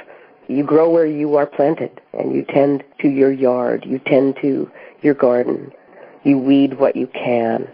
You 0.48 0.64
grow 0.66 0.90
where 0.90 1.06
you 1.06 1.38
are 1.38 1.46
planted, 1.46 2.02
and 2.12 2.36
you 2.36 2.44
tend 2.44 2.84
to 3.00 3.08
your 3.08 3.32
yard, 3.32 3.86
you 3.86 4.00
tend 4.00 4.36
to 4.42 4.70
your 5.02 5.14
garden, 5.14 5.72
you 6.24 6.38
weed 6.38 6.78
what 6.78 6.98
you 6.98 7.08
can. 7.08 7.70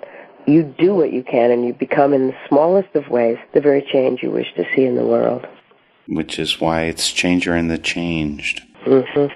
you 0.47 0.63
do 0.63 0.95
what 0.95 1.11
you 1.11 1.23
can 1.23 1.51
and 1.51 1.65
you 1.65 1.73
become 1.73 2.13
in 2.13 2.27
the 2.27 2.35
smallest 2.47 2.95
of 2.95 3.09
ways 3.09 3.37
the 3.53 3.61
very 3.61 3.85
change 3.91 4.23
you 4.23 4.31
wish 4.31 4.47
to 4.55 4.65
see 4.73 4.85
in 4.85 4.95
the 4.95 5.05
world. 5.05 5.45
Which 6.07 6.39
is 6.39 6.59
why 6.59 6.83
it's 6.83 7.11
changer 7.11 7.55
in 7.55 7.67
the 7.67 7.77
changed. 7.77 8.63
Mm-hmm. 8.85 9.33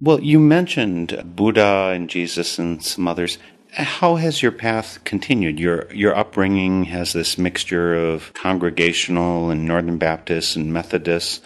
Well, 0.00 0.20
you 0.20 0.38
mentioned 0.38 1.22
Buddha 1.24 1.92
and 1.94 2.08
Jesus 2.08 2.58
and 2.58 2.84
some 2.84 3.08
others. 3.08 3.38
How 3.72 4.16
has 4.16 4.42
your 4.42 4.52
path 4.52 5.04
continued? 5.04 5.60
Your 5.60 5.92
your 5.92 6.16
upbringing 6.16 6.84
has 6.84 7.12
this 7.12 7.36
mixture 7.36 7.94
of 7.94 8.32
congregational 8.34 9.50
and 9.50 9.66
Northern 9.66 9.98
Baptist 9.98 10.56
and 10.56 10.72
Methodist, 10.72 11.44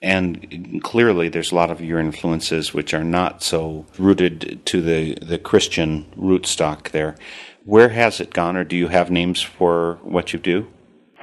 and 0.00 0.80
clearly 0.82 1.28
there's 1.28 1.52
a 1.52 1.56
lot 1.56 1.70
of 1.70 1.80
your 1.80 1.98
influences 1.98 2.72
which 2.72 2.94
are 2.94 3.04
not 3.04 3.42
so 3.42 3.84
rooted 3.98 4.64
to 4.66 4.80
the 4.80 5.14
the 5.20 5.38
Christian 5.38 6.06
rootstock 6.16 6.90
there. 6.90 7.16
Where 7.64 7.88
has 7.88 8.20
it 8.20 8.32
gone, 8.32 8.56
or 8.56 8.64
do 8.64 8.76
you 8.76 8.88
have 8.88 9.10
names 9.10 9.42
for 9.42 9.98
what 10.02 10.32
you 10.32 10.38
do? 10.38 10.68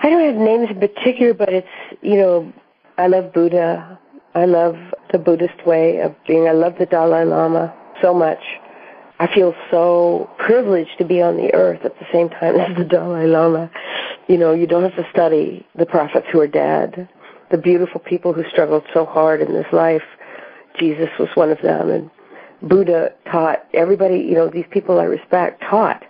I 0.02 0.10
don't 0.10 0.26
have 0.26 0.36
names 0.36 0.70
in 0.70 0.80
particular, 0.80 1.34
but 1.34 1.54
it's 1.54 1.68
you 2.02 2.18
know 2.18 2.54
I 2.98 3.08
love 3.08 3.32
Buddha. 3.34 3.98
I 4.36 4.46
love 4.46 4.76
the 5.12 5.20
Buddhist 5.20 5.66
way 5.66 6.00
of 6.00 6.16
being. 6.28 6.48
I 6.50 6.52
love 6.52 6.78
the 6.78 6.86
Dalai 6.86 7.24
Lama 7.24 7.74
so 8.02 8.14
much. 8.14 8.44
I 9.24 9.34
feel 9.34 9.56
so 9.72 10.30
privileged 10.38 10.98
to 10.98 11.06
be 11.06 11.22
on 11.22 11.38
the 11.38 11.54
earth 11.54 11.86
at 11.86 11.98
the 11.98 12.06
same 12.12 12.28
time 12.28 12.56
as 12.60 12.76
the 12.76 12.84
Dalai 12.84 13.26
Lama. 13.26 13.72
You 14.28 14.38
know, 14.38 14.54
you 14.54 14.68
don't 14.68 14.84
have 14.84 14.98
to 14.98 15.10
study 15.12 15.66
the 15.76 15.86
prophets 15.86 16.28
who 16.30 16.42
are 16.42 16.48
dead, 16.48 17.08
the 17.50 17.58
beautiful 17.58 18.02
people 18.02 18.34
who 18.34 18.44
struggled 18.50 18.84
so 18.94 19.06
hard 19.06 19.40
in 19.42 19.54
this 19.54 19.72
life. 19.72 20.04
Jesus 20.78 21.08
was 21.18 21.30
one 21.36 21.52
of 21.52 21.62
them, 21.62 21.90
and 21.90 22.12
Buddha 22.64 23.14
taught 23.32 23.66
everybody, 23.74 24.18
you 24.18 24.34
know, 24.34 24.50
these 24.50 24.66
people 24.72 25.00
I 25.00 25.06
respect 25.06 25.62
taught. 25.70 26.04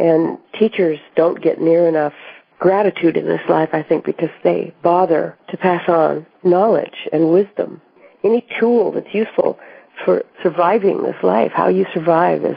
And 0.00 0.36
teachers 0.58 0.98
don't 1.14 1.40
get 1.40 1.60
near 1.60 1.86
enough 1.86 2.14
gratitude 2.58 3.16
in 3.16 3.26
this 3.26 3.42
life, 3.48 3.68
I 3.74 3.84
think, 3.84 4.04
because 4.04 4.30
they 4.42 4.74
bother 4.82 5.38
to 5.50 5.56
pass 5.56 5.88
on 5.88 6.26
knowledge 6.42 7.06
and 7.12 7.30
wisdom. 7.32 7.80
Any 8.24 8.44
tool 8.58 8.90
that's 8.90 9.14
useful 9.14 9.56
for 10.04 10.24
surviving 10.42 11.02
this 11.02 11.16
life, 11.22 11.52
how 11.54 11.68
you 11.68 11.86
survive 11.94 12.44
is 12.44 12.56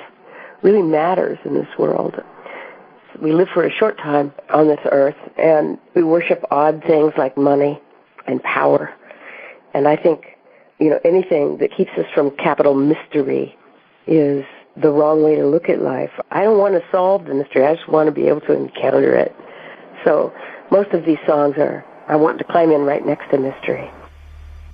really 0.62 0.82
matters 0.82 1.38
in 1.46 1.54
this 1.54 1.68
world. 1.78 2.16
We 3.22 3.34
live 3.34 3.48
for 3.54 3.66
a 3.66 3.72
short 3.72 3.98
time 3.98 4.34
on 4.50 4.68
this 4.68 4.80
earth 4.92 5.16
and 5.38 5.78
we 5.96 6.04
worship 6.04 6.44
odd 6.52 6.84
things 6.86 7.14
like 7.18 7.38
money 7.38 7.82
and 8.28 8.42
power. 8.44 8.94
And 9.74 9.88
I 9.88 9.96
think, 9.96 10.38
you 10.80 10.90
know, 10.90 11.00
anything 11.04 11.58
that 11.58 11.76
keeps 11.76 11.92
us 11.98 12.06
from 12.14 12.32
capital 12.38 12.74
mystery 12.74 13.56
is 14.08 14.46
the 14.82 14.90
wrong 14.90 15.24
way 15.24 15.36
to 15.36 15.46
look 15.46 15.70
at 15.70 15.82
life. 15.82 16.12
I 16.32 16.44
don't 16.44 16.58
want 16.58 16.76
to 16.76 16.84
solve 16.92 17.26
the 17.26 17.34
mystery. 17.34 17.66
I 17.66 17.76
just 17.76 17.90
want 17.90 18.08
to 18.08 18.12
be 18.12 18.28
able 18.28 18.42
to 18.42 18.54
encounter 18.54 19.16
it. 19.16 19.36
So 20.06 20.34
most 20.72 20.92
of 20.92 21.06
these 21.06 21.18
songs 21.28 21.56
are 21.58 21.86
I 22.08 22.16
want 22.16 22.38
to 22.40 22.44
climb 22.44 22.72
in 22.72 22.82
right 22.82 23.06
next 23.06 23.30
to 23.32 23.38
mystery. 23.38 23.92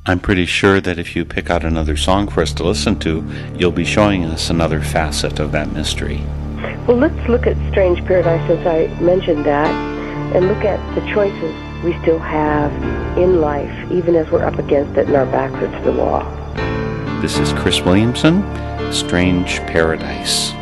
I'm 0.08 0.20
pretty 0.20 0.45
sure 0.45 0.80
that 0.82 0.99
if 0.99 1.16
you 1.16 1.26
pick 1.26 1.49
out 1.49 1.64
another 1.64 1.97
song 1.97 2.28
for 2.28 2.41
us 2.41 2.53
to 2.53 2.64
listen 2.64 2.99
to, 2.99 3.28
you'll 3.56 3.72
be 3.72 3.86
showing 3.86 4.24
us 4.26 4.51
another 4.51 4.80
facet 4.80 5.39
of 5.39 5.51
that 5.53 5.72
mystery. 5.72 6.22
Well, 6.88 6.97
let's 6.97 7.28
look 7.28 7.47
at 7.47 7.58
Strange 7.72 8.06
Paradise 8.06 8.47
since 8.47 8.68
I 8.68 8.86
mentioned 9.01 9.45
that 9.45 9.68
and 10.36 10.47
look 10.47 10.64
at 10.64 10.80
the 10.93 11.01
choices 11.12 11.56
we 11.84 11.99
still 12.03 12.20
have 12.20 12.72
in 13.18 13.41
life, 13.41 13.91
even 13.91 14.16
as 14.16 14.30
we're 14.30 14.43
up 14.45 14.60
against 14.60 14.95
it 14.95 15.08
and 15.08 15.16
our 15.16 15.26
backs 15.26 15.56
are 15.56 15.76
to 15.76 15.91
the 15.91 15.97
wall. 15.97 16.24
This 17.22 17.39
is 17.39 17.51
Cris 17.53 17.82
Williamson, 17.82 18.43
Strange 18.93 19.58
Paradise. 19.62 20.53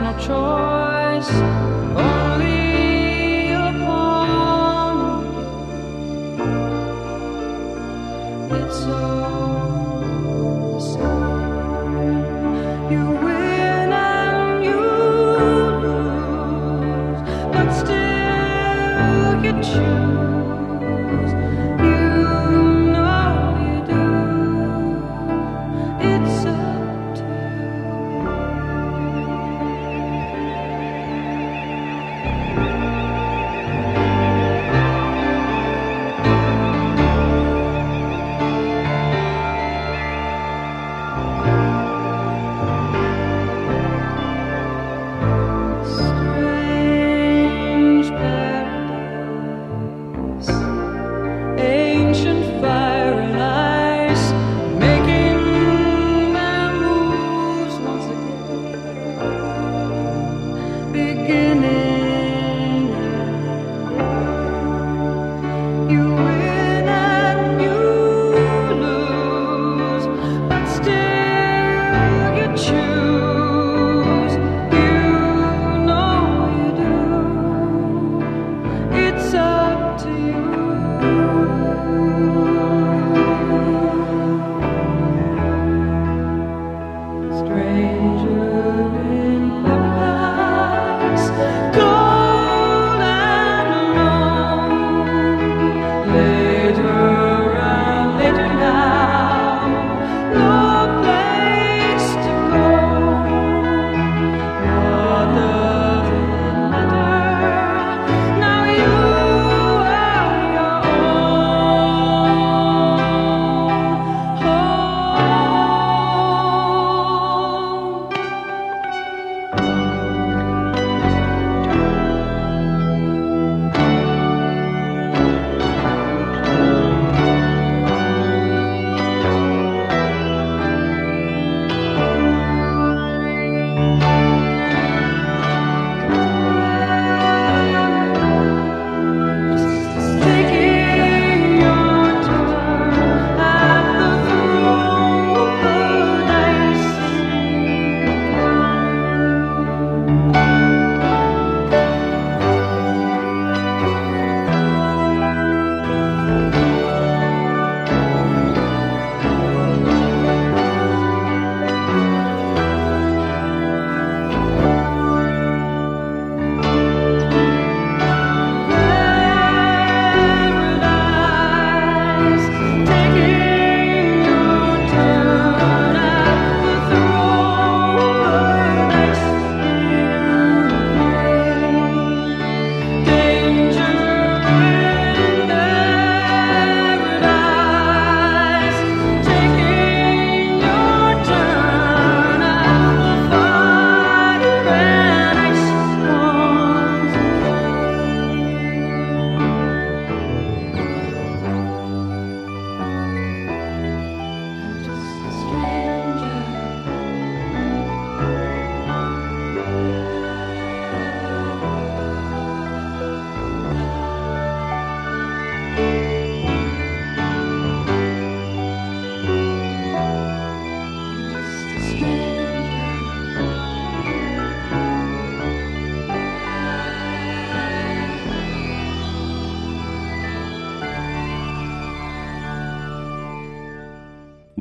no 0.00 0.12
choice. 0.18 1.75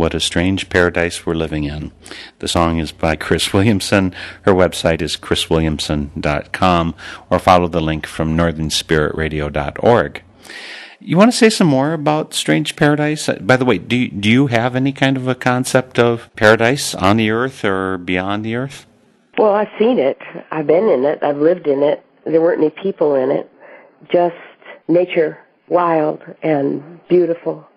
What 0.06 0.14
a 0.14 0.20
Strange 0.20 0.70
Paradise 0.70 1.26
We're 1.26 1.34
Living 1.34 1.64
in. 1.64 1.92
The 2.38 2.48
song 2.48 2.78
is 2.78 2.92
by 2.92 3.16
Cris 3.16 3.52
Williamson. 3.52 4.14
Her 4.44 4.54
website 4.54 5.02
is 5.02 5.18
criswilliamson.com 5.18 6.96
or 7.32 7.40
follow 7.40 7.68
the 7.68 7.82
link 7.82 8.06
from 8.06 8.38
northernspiritradio.org. 8.38 10.24
You 11.00 11.18
want 11.18 11.32
to 11.32 11.36
say 11.36 11.50
some 11.50 11.66
more 11.66 11.94
about 11.94 12.36
Strange 12.36 12.76
Paradise? 12.76 13.28
Uh, 13.28 13.40
by 13.42 13.58
the 13.58 13.66
way, 13.66 13.80
do 13.80 13.96
you, 13.96 14.12
do 14.12 14.30
you 14.30 14.46
have 14.46 14.76
any 14.76 14.92
kind 14.92 15.18
of 15.18 15.28
a 15.28 15.34
concept 15.34 15.98
of 15.98 16.30
paradise 16.36 16.94
on 16.94 17.18
the 17.18 17.32
earth 17.32 17.66
or 17.66 17.98
beyond 17.98 18.46
the 18.46 18.54
earth? 18.54 18.86
Well, 19.40 19.56
I've 19.56 19.74
seen 19.80 19.98
it. 19.98 20.20
I've 20.52 20.68
been 20.68 20.88
in 20.88 21.04
it. 21.04 21.24
I've 21.24 21.38
lived 21.38 21.66
in 21.66 21.82
it. 21.82 22.06
There 22.26 22.42
weren't 22.42 22.62
any 22.62 22.70
people 22.70 23.16
in 23.16 23.32
it. 23.32 23.52
Just 24.12 24.36
nature, 24.88 25.40
wild 25.68 26.22
and 26.44 27.00
beautiful, 27.08 27.68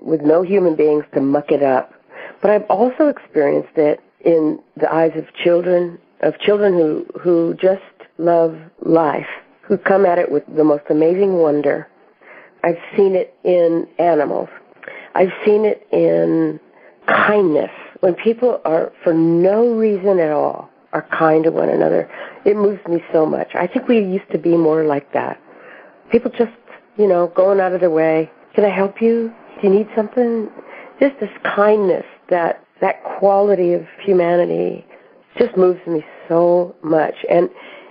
with 0.00 0.20
no 0.20 0.42
human 0.42 0.76
beings 0.76 1.04
to 1.14 1.20
muck 1.20 1.50
it 1.50 1.62
up. 1.62 1.92
But 2.42 2.50
I've 2.50 2.64
also 2.68 3.08
experienced 3.08 3.76
it 3.76 4.00
in 4.24 4.58
the 4.76 4.92
eyes 4.92 5.12
of 5.16 5.24
children, 5.42 5.98
of 6.20 6.38
children 6.38 6.74
who, 6.74 7.06
who 7.20 7.54
just 7.60 7.82
love 8.18 8.56
life, 8.84 9.26
who 9.62 9.78
come 9.78 10.06
at 10.06 10.18
it 10.18 10.30
with 10.30 10.44
the 10.54 10.64
most 10.64 10.84
amazing 10.90 11.34
wonder 11.34 11.88
I've 12.66 12.78
seen 12.96 13.14
it 13.14 13.32
in 13.44 13.86
animals. 14.00 14.48
I've 15.14 15.32
seen 15.44 15.64
it 15.64 15.86
in 15.92 16.58
kindness. 17.06 17.70
When 18.00 18.14
people 18.14 18.60
are, 18.64 18.92
for 19.04 19.14
no 19.14 19.72
reason 19.74 20.18
at 20.18 20.32
all, 20.32 20.68
are 20.92 21.06
kind 21.16 21.44
to 21.44 21.52
one 21.52 21.68
another, 21.68 22.10
it 22.44 22.56
moves 22.56 22.84
me 22.88 23.04
so 23.12 23.24
much. 23.24 23.54
I 23.54 23.68
think 23.68 23.86
we 23.86 23.98
used 24.00 24.28
to 24.32 24.38
be 24.38 24.56
more 24.56 24.84
like 24.84 25.12
that. 25.12 25.40
People 26.10 26.32
just, 26.32 26.50
you 26.96 27.06
know, 27.06 27.28
going 27.36 27.60
out 27.60 27.72
of 27.72 27.80
their 27.80 27.90
way. 27.90 28.30
Can 28.54 28.64
I 28.64 28.70
help 28.70 29.00
you? 29.00 29.32
Do 29.60 29.68
you 29.68 29.74
need 29.74 29.88
something? 29.96 30.50
Just 31.00 31.18
this 31.20 31.30
kindness, 31.44 32.04
that 32.30 32.62
that 32.80 33.02
quality 33.04 33.72
of 33.72 33.86
humanity, 34.02 34.84
just 35.38 35.56
moves 35.56 35.80
me 35.86 36.04
so 36.28 36.74
much, 36.82 37.14
and 37.30 37.48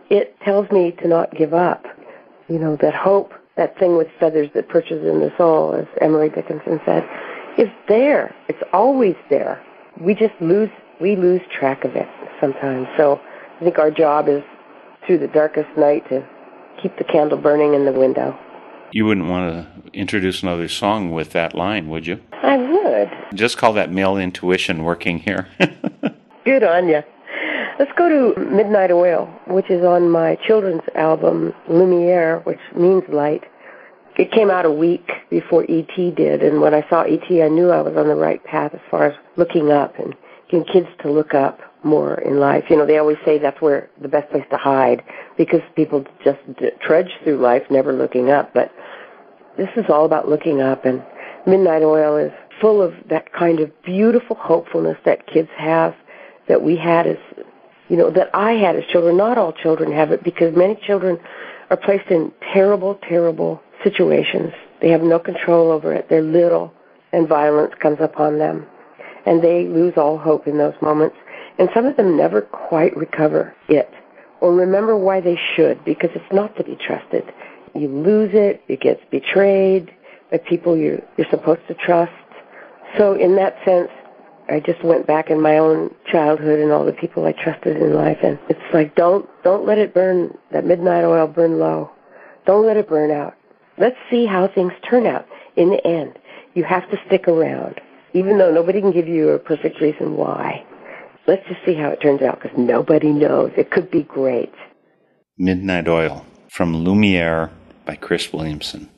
it 0.09 0.35
tells 0.41 0.69
me 0.71 0.91
to 1.01 1.07
not 1.07 1.35
give 1.35 1.53
up. 1.53 1.85
You 2.47 2.59
know, 2.59 2.75
that 2.81 2.93
hope 2.93 3.33
that 3.57 3.77
thing 3.79 3.97
with 3.97 4.07
feathers 4.19 4.49
that 4.53 4.69
perches 4.69 5.03
in 5.05 5.19
the 5.19 5.31
soul, 5.37 5.73
as 5.73 5.85
Emily 6.01 6.29
Dickinson 6.29 6.79
said, 6.85 7.07
is 7.57 7.69
there. 7.87 8.35
It's 8.49 8.61
always 8.73 9.15
there. 9.29 9.63
We 9.99 10.13
just 10.13 10.33
lose 10.41 10.69
we 11.01 11.15
lose 11.15 11.41
track 11.57 11.83
of 11.83 11.95
it 11.95 12.07
sometimes. 12.39 12.87
So 12.97 13.19
I 13.59 13.63
think 13.63 13.79
our 13.79 13.91
job 13.91 14.27
is 14.27 14.43
through 15.05 15.19
the 15.19 15.27
darkest 15.27 15.69
night 15.77 16.07
to 16.09 16.27
keep 16.81 16.97
the 16.97 17.03
candle 17.03 17.37
burning 17.37 17.73
in 17.73 17.85
the 17.85 17.91
window. 17.91 18.37
You 18.91 19.05
wouldn't 19.05 19.27
want 19.27 19.51
to 19.53 19.91
introduce 19.93 20.43
another 20.43 20.67
song 20.67 21.11
with 21.11 21.31
that 21.31 21.53
line, 21.55 21.89
would 21.89 22.07
you? 22.07 22.19
I 22.31 22.57
would. 22.57 23.11
Just 23.33 23.57
call 23.57 23.73
that 23.73 23.91
male 23.91 24.17
intuition 24.17 24.83
working 24.83 25.19
here. 25.19 25.47
Good 26.45 26.63
on 26.63 26.87
you. 26.87 27.01
Let's 27.77 27.91
go 27.97 28.07
to 28.07 28.39
Midnight 28.39 28.91
Oil, 28.91 29.25
which 29.47 29.69
is 29.69 29.83
on 29.83 30.09
my 30.09 30.35
children's 30.47 30.83
album, 30.95 31.53
Lumiere, 31.67 32.39
which 32.45 32.59
means 32.75 33.03
light. 33.09 33.43
It 34.17 34.31
came 34.31 34.49
out 34.49 34.65
a 34.65 34.71
week 34.71 35.11
before 35.29 35.65
E.T. 35.65 36.11
did, 36.11 36.41
and 36.41 36.61
when 36.61 36.73
I 36.73 36.87
saw 36.89 37.05
E.T., 37.05 37.41
I 37.43 37.49
knew 37.49 37.71
I 37.71 37.81
was 37.81 37.97
on 37.97 38.07
the 38.07 38.15
right 38.15 38.41
path 38.45 38.73
as 38.73 38.79
far 38.89 39.07
as 39.07 39.13
looking 39.35 39.71
up 39.71 39.99
and 39.99 40.15
getting 40.49 40.65
kids 40.65 40.87
to 41.01 41.11
look 41.11 41.33
up 41.33 41.59
more 41.83 42.15
in 42.21 42.39
life. 42.39 42.65
You 42.69 42.77
know, 42.77 42.85
they 42.85 42.97
always 42.97 43.17
say 43.25 43.37
that's 43.37 43.61
where 43.61 43.89
the 44.01 44.07
best 44.07 44.29
place 44.31 44.45
to 44.51 44.57
hide 44.57 45.03
because 45.37 45.61
people 45.75 46.05
just 46.23 46.39
trudge 46.81 47.11
through 47.23 47.37
life 47.37 47.63
never 47.69 47.93
looking 47.93 48.29
up. 48.29 48.53
But 48.53 48.71
this 49.57 49.69
is 49.75 49.85
all 49.89 50.05
about 50.05 50.27
looking 50.27 50.61
up, 50.61 50.85
and 50.85 51.03
Midnight 51.45 51.83
Oil 51.83 52.17
is 52.17 52.31
full 52.59 52.81
of 52.81 52.93
that 53.09 53.31
kind 53.33 53.59
of 53.59 53.71
beautiful 53.83 54.35
hopefulness 54.35 54.97
that 55.05 55.27
kids 55.27 55.49
have 55.57 55.95
that 56.47 56.61
we 56.61 56.75
had 56.75 57.07
as 57.07 57.17
you 57.87 57.97
know, 57.97 58.09
that 58.09 58.29
I 58.33 58.53
had 58.53 58.75
as 58.75 58.83
children. 58.91 59.17
Not 59.17 59.37
all 59.37 59.53
children 59.53 59.91
have 59.91 60.11
it 60.11 60.23
because 60.23 60.55
many 60.55 60.75
children 60.85 61.19
are 61.69 61.77
placed 61.77 62.09
in 62.09 62.31
terrible, 62.53 62.99
terrible 63.07 63.61
situations. 63.83 64.51
They 64.81 64.89
have 64.89 65.01
no 65.01 65.19
control 65.19 65.71
over 65.71 65.93
it. 65.93 66.09
They're 66.09 66.21
little 66.21 66.73
and 67.11 67.27
violence 67.27 67.73
comes 67.79 67.97
upon 68.01 68.39
them. 68.39 68.65
And 69.25 69.43
they 69.43 69.67
lose 69.67 69.93
all 69.97 70.17
hope 70.17 70.47
in 70.47 70.57
those 70.57 70.75
moments. 70.81 71.15
And 71.57 71.69
some 71.73 71.85
of 71.85 71.97
them 71.97 72.17
never 72.17 72.41
quite 72.41 72.95
recover 72.95 73.55
it 73.69 73.91
or 74.41 74.53
remember 74.53 74.95
why 74.97 75.21
they 75.21 75.39
should 75.55 75.83
because 75.85 76.09
it's 76.13 76.33
not 76.33 76.55
to 76.57 76.63
be 76.63 76.75
trusted. 76.75 77.23
You 77.73 77.87
lose 77.87 78.31
it, 78.33 78.61
it 78.67 78.81
gets 78.81 79.01
betrayed 79.09 79.91
by 80.31 80.37
people 80.37 80.77
you're, 80.77 81.01
you're 81.17 81.29
supposed 81.29 81.61
to 81.67 81.73
trust. 81.73 82.11
So 82.97 83.13
in 83.13 83.35
that 83.37 83.57
sense, 83.65 83.89
I 84.47 84.59
just 84.59 84.83
went 84.83 85.07
back 85.07 85.29
in 85.29 85.41
my 85.41 85.57
own 85.57 85.93
childhood 86.11 86.59
and 86.59 86.71
all 86.71 86.85
the 86.85 86.93
people 86.93 87.25
I 87.25 87.31
trusted 87.31 87.77
in 87.77 87.95
life, 87.95 88.19
and 88.21 88.37
it's 88.47 88.59
like 88.73 88.93
don't 88.95 89.27
don't 89.43 89.65
let 89.65 89.79
it 89.79 89.93
burn 89.93 90.37
that 90.51 90.65
midnight 90.65 91.03
oil 91.03 91.27
burn 91.27 91.57
low. 91.57 91.89
Don't 92.45 92.65
let 92.65 92.77
it 92.77 92.87
burn 92.87 93.09
out. 93.09 93.33
Let's 93.79 93.97
see 94.11 94.25
how 94.27 94.47
things 94.47 94.71
turn 94.87 95.07
out 95.07 95.27
in 95.55 95.71
the 95.71 95.85
end. 95.85 96.19
You 96.53 96.63
have 96.63 96.89
to 96.91 96.97
stick 97.07 97.27
around, 97.27 97.81
even 98.15 98.37
though 98.37 98.51
nobody 98.51 98.79
can 98.79 98.91
give 98.91 99.07
you 99.09 99.29
a 99.29 99.39
perfect 99.39 99.81
reason 99.81 100.15
why. 100.15 100.65
Let's 101.27 101.45
just 101.47 101.59
see 101.65 101.73
how 101.75 101.89
it 101.89 102.01
turns 102.01 102.21
out 102.21 102.41
because 102.41 102.57
nobody 102.57 103.11
knows. 103.11 103.51
It 103.57 103.71
could 103.71 103.91
be 103.91 104.03
great. 104.03 104.53
Midnight 105.37 105.89
Oil 105.89 106.25
from 106.49 106.73
Lumiere 106.75 107.51
by 107.85 107.95
Cris 107.95 108.31
Williamson. 108.31 108.89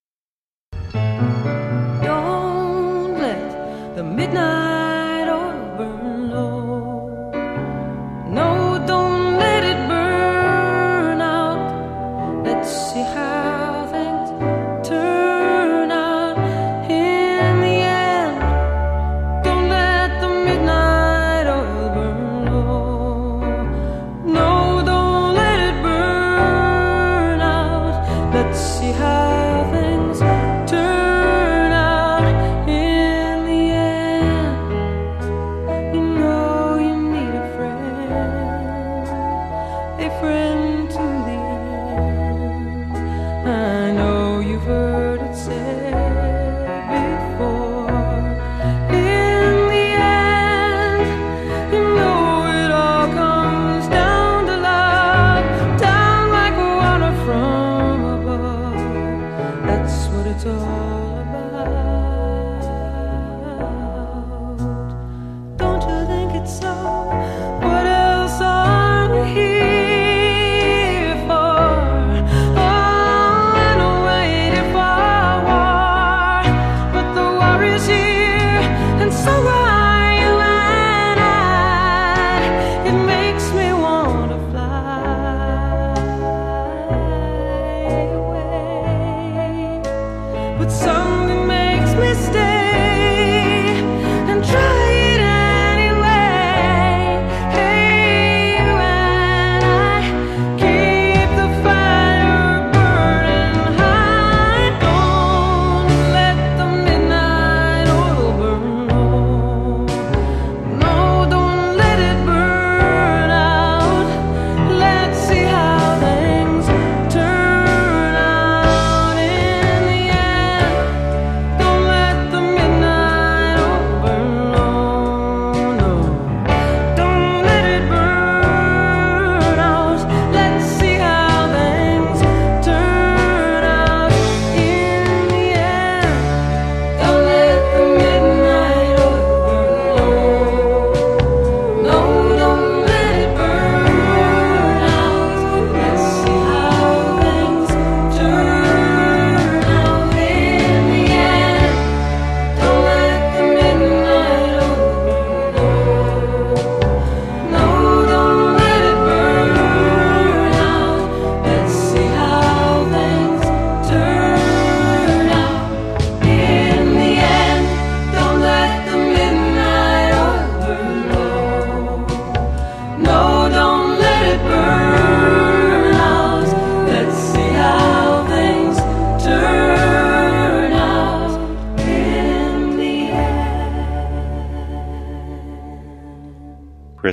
Don't 2.04 3.18
let 3.18 3.96
the 3.96 4.04
midnight 4.04 4.67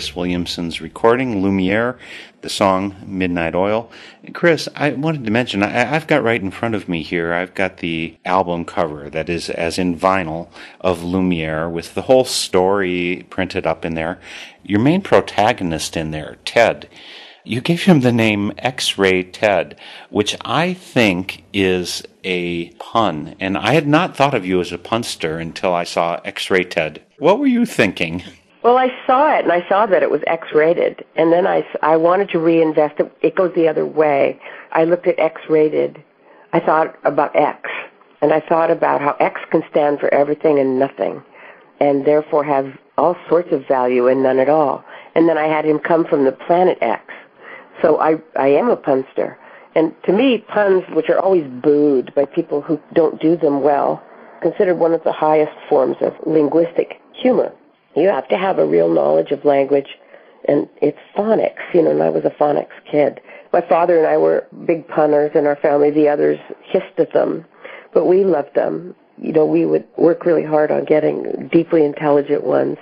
Cris 0.04 0.16
Williamson's 0.16 0.82
recording, 0.82 1.40
Lumiere, 1.40 1.96
the 2.42 2.50
song 2.50 2.94
Midnight 3.06 3.54
Oil. 3.54 3.90
Cris, 4.34 4.68
I 4.76 4.90
wanted 4.90 5.24
to 5.24 5.30
mention, 5.30 5.62
I, 5.62 5.70
have 5.70 6.06
got 6.06 6.22
right 6.22 6.42
in 6.42 6.50
front 6.50 6.74
of 6.74 6.90
me 6.90 7.02
here, 7.02 7.32
I've 7.32 7.54
got 7.54 7.78
the 7.78 8.14
album 8.22 8.66
cover 8.66 9.08
that 9.08 9.30
is 9.30 9.48
as 9.48 9.78
in 9.78 9.98
vinyl 9.98 10.48
of 10.78 11.02
Lumiere 11.02 11.70
with 11.70 11.94
the 11.94 12.02
whole 12.02 12.26
story 12.26 13.24
printed 13.30 13.66
up 13.66 13.82
in 13.86 13.94
there. 13.94 14.20
Your 14.62 14.78
main 14.78 15.00
protagonist 15.00 15.96
in 15.96 16.10
there, 16.10 16.36
Ted, 16.44 16.86
you 17.42 17.62
gave 17.62 17.84
him 17.84 18.00
the 18.00 18.12
name 18.12 18.52
X 18.58 18.98
Ray 18.98 19.22
Ted, 19.22 19.80
which 20.10 20.36
I 20.42 20.74
think 20.74 21.44
is 21.54 22.02
a 22.24 22.68
pun. 22.72 23.36
And 23.40 23.56
I 23.56 23.72
had 23.72 23.88
not 23.88 24.18
thought 24.18 24.34
of 24.34 24.44
you 24.44 24.60
as 24.60 24.70
a 24.70 24.76
punster 24.76 25.38
until 25.38 25.74
I 25.74 25.84
saw 25.84 26.20
X 26.26 26.50
Ray 26.50 26.64
Ted. 26.64 27.00
What 27.18 27.38
were 27.38 27.46
you 27.46 27.64
thinking? 27.64 28.22
Well, 28.64 28.78
I 28.78 28.88
saw 29.06 29.36
it 29.36 29.44
and 29.44 29.52
I 29.52 29.68
saw 29.68 29.84
that 29.84 30.02
it 30.02 30.10
was 30.10 30.22
X-rated, 30.26 31.04
and 31.16 31.30
then 31.30 31.46
I, 31.46 31.66
I 31.82 31.98
wanted 31.98 32.30
to 32.30 32.38
reinvest 32.38 32.98
it. 32.98 33.12
It 33.20 33.34
goes 33.34 33.52
the 33.54 33.68
other 33.68 33.84
way. 33.84 34.40
I 34.72 34.84
looked 34.84 35.06
at 35.06 35.18
X-rated. 35.18 36.02
I 36.54 36.60
thought 36.60 36.96
about 37.04 37.36
X, 37.36 37.68
and 38.22 38.32
I 38.32 38.40
thought 38.40 38.70
about 38.70 39.02
how 39.02 39.16
X 39.20 39.38
can 39.50 39.62
stand 39.70 40.00
for 40.00 40.12
everything 40.14 40.58
and 40.58 40.78
nothing, 40.78 41.22
and 41.78 42.06
therefore 42.06 42.42
have 42.42 42.72
all 42.96 43.16
sorts 43.28 43.52
of 43.52 43.68
value 43.68 44.08
and 44.08 44.22
none 44.22 44.38
at 44.38 44.48
all. 44.48 44.82
And 45.14 45.28
then 45.28 45.36
I 45.36 45.46
had 45.46 45.66
him 45.66 45.78
come 45.78 46.06
from 46.06 46.24
the 46.24 46.32
planet 46.32 46.78
X. 46.80 47.12
So 47.82 48.00
I, 48.00 48.14
I 48.34 48.48
am 48.48 48.70
a 48.70 48.76
punster. 48.76 49.38
And 49.74 49.94
to 50.04 50.12
me, 50.12 50.38
puns, 50.38 50.84
which 50.94 51.10
are 51.10 51.18
always 51.18 51.44
booed 51.62 52.14
by 52.14 52.24
people 52.24 52.62
who 52.62 52.80
don't 52.94 53.20
do 53.20 53.36
them 53.36 53.62
well, 53.62 54.02
considered 54.40 54.76
one 54.76 54.94
of 54.94 55.04
the 55.04 55.12
highest 55.12 55.52
forms 55.68 55.96
of 56.00 56.14
linguistic 56.24 56.98
humor. 57.12 57.52
You 57.96 58.08
have 58.08 58.28
to 58.28 58.36
have 58.36 58.58
a 58.58 58.66
real 58.66 58.88
knowledge 58.88 59.30
of 59.30 59.44
language, 59.44 59.88
and 60.46 60.68
it's 60.82 60.98
phonics, 61.16 61.62
you 61.72 61.82
know, 61.82 61.90
and 61.90 62.02
I 62.02 62.10
was 62.10 62.24
a 62.24 62.30
phonics 62.30 62.74
kid. 62.90 63.20
My 63.52 63.60
father 63.60 63.96
and 63.98 64.06
I 64.06 64.16
were 64.16 64.46
big 64.66 64.86
punners 64.88 65.30
in 65.34 65.46
our 65.46 65.56
family. 65.56 65.90
The 65.90 66.08
others 66.08 66.38
hissed 66.64 66.98
at 66.98 67.12
them, 67.12 67.44
but 67.92 68.06
we 68.06 68.24
loved 68.24 68.54
them. 68.54 68.94
You 69.16 69.32
know, 69.32 69.46
we 69.46 69.64
would 69.64 69.86
work 69.96 70.24
really 70.24 70.44
hard 70.44 70.72
on 70.72 70.84
getting 70.84 71.48
deeply 71.52 71.84
intelligent 71.84 72.42
ones. 72.42 72.78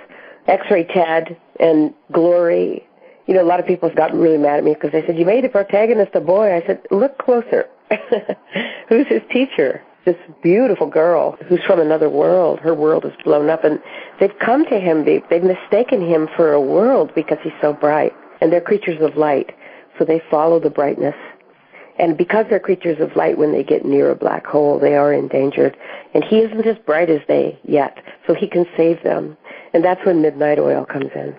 X-Ray 0.47 0.85
Ted 0.85 1.37
and 1.59 1.93
Glory. 2.11 2.85
You 3.27 3.35
know, 3.35 3.43
a 3.43 3.45
lot 3.45 3.59
of 3.59 3.67
people 3.67 3.89
got 3.95 4.13
really 4.13 4.37
mad 4.37 4.57
at 4.57 4.63
me 4.63 4.73
because 4.73 4.91
they 4.91 5.05
said, 5.05 5.17
you 5.17 5.25
made 5.25 5.43
the 5.43 5.49
protagonist 5.49 6.11
a 6.15 6.19
boy. 6.19 6.55
I 6.55 6.65
said, 6.65 6.81
look 6.91 7.17
closer. 7.19 7.69
Who's 8.89 9.07
his 9.07 9.21
teacher? 9.31 9.81
This 10.05 10.17
beautiful 10.41 10.87
girl 10.87 11.37
who's 11.47 11.63
from 11.63 11.79
another 11.79 12.09
world. 12.09 12.59
Her 12.59 12.73
world 12.73 13.05
is 13.05 13.13
blown 13.23 13.49
up, 13.49 13.63
and 13.63 13.81
they've 14.19 14.37
come 14.39 14.65
to 14.65 14.79
him. 14.79 15.05
They, 15.05 15.23
they've 15.29 15.43
mistaken 15.43 16.05
him 16.05 16.27
for 16.35 16.51
a 16.51 16.61
world 16.61 17.11
because 17.15 17.37
he's 17.43 17.53
so 17.61 17.73
bright, 17.73 18.13
and 18.41 18.51
they're 18.51 18.61
creatures 18.61 19.01
of 19.01 19.15
light, 19.15 19.55
so 19.97 20.05
they 20.05 20.21
follow 20.29 20.59
the 20.59 20.69
brightness. 20.69 21.15
And 21.99 22.17
because 22.17 22.45
they're 22.49 22.59
creatures 22.59 22.99
of 22.99 23.15
light, 23.15 23.37
when 23.37 23.51
they 23.51 23.63
get 23.63 23.85
near 23.85 24.09
a 24.09 24.15
black 24.15 24.45
hole, 24.45 24.79
they 24.79 24.95
are 24.95 25.13
endangered. 25.13 25.77
And 26.13 26.23
he 26.23 26.39
isn't 26.39 26.65
as 26.65 26.77
bright 26.85 27.09
as 27.09 27.21
they 27.27 27.59
yet, 27.63 27.99
so 28.25 28.33
he 28.33 28.47
can 28.47 28.65
save 28.75 29.03
them. 29.03 29.37
And 29.73 29.83
that's 29.83 30.03
when 30.05 30.21
Midnight 30.21 30.59
Oil 30.59 30.85
comes 30.85 31.11
in. 31.15 31.35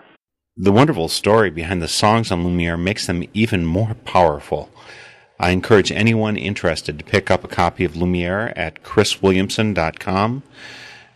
The 0.56 0.70
wonderful 0.70 1.08
story 1.08 1.50
behind 1.50 1.82
the 1.82 1.88
songs 1.88 2.30
on 2.30 2.44
Lumiere 2.44 2.76
makes 2.76 3.08
them 3.08 3.24
even 3.34 3.66
more 3.66 3.94
powerful. 4.04 4.70
I 5.38 5.50
encourage 5.50 5.90
anyone 5.90 6.36
interested 6.36 6.98
to 6.98 7.04
pick 7.04 7.30
up 7.30 7.44
a 7.44 7.48
copy 7.48 7.84
of 7.84 7.96
Lumiere 7.96 8.52
at 8.56 8.82
criswilliamson.com. 8.82 10.42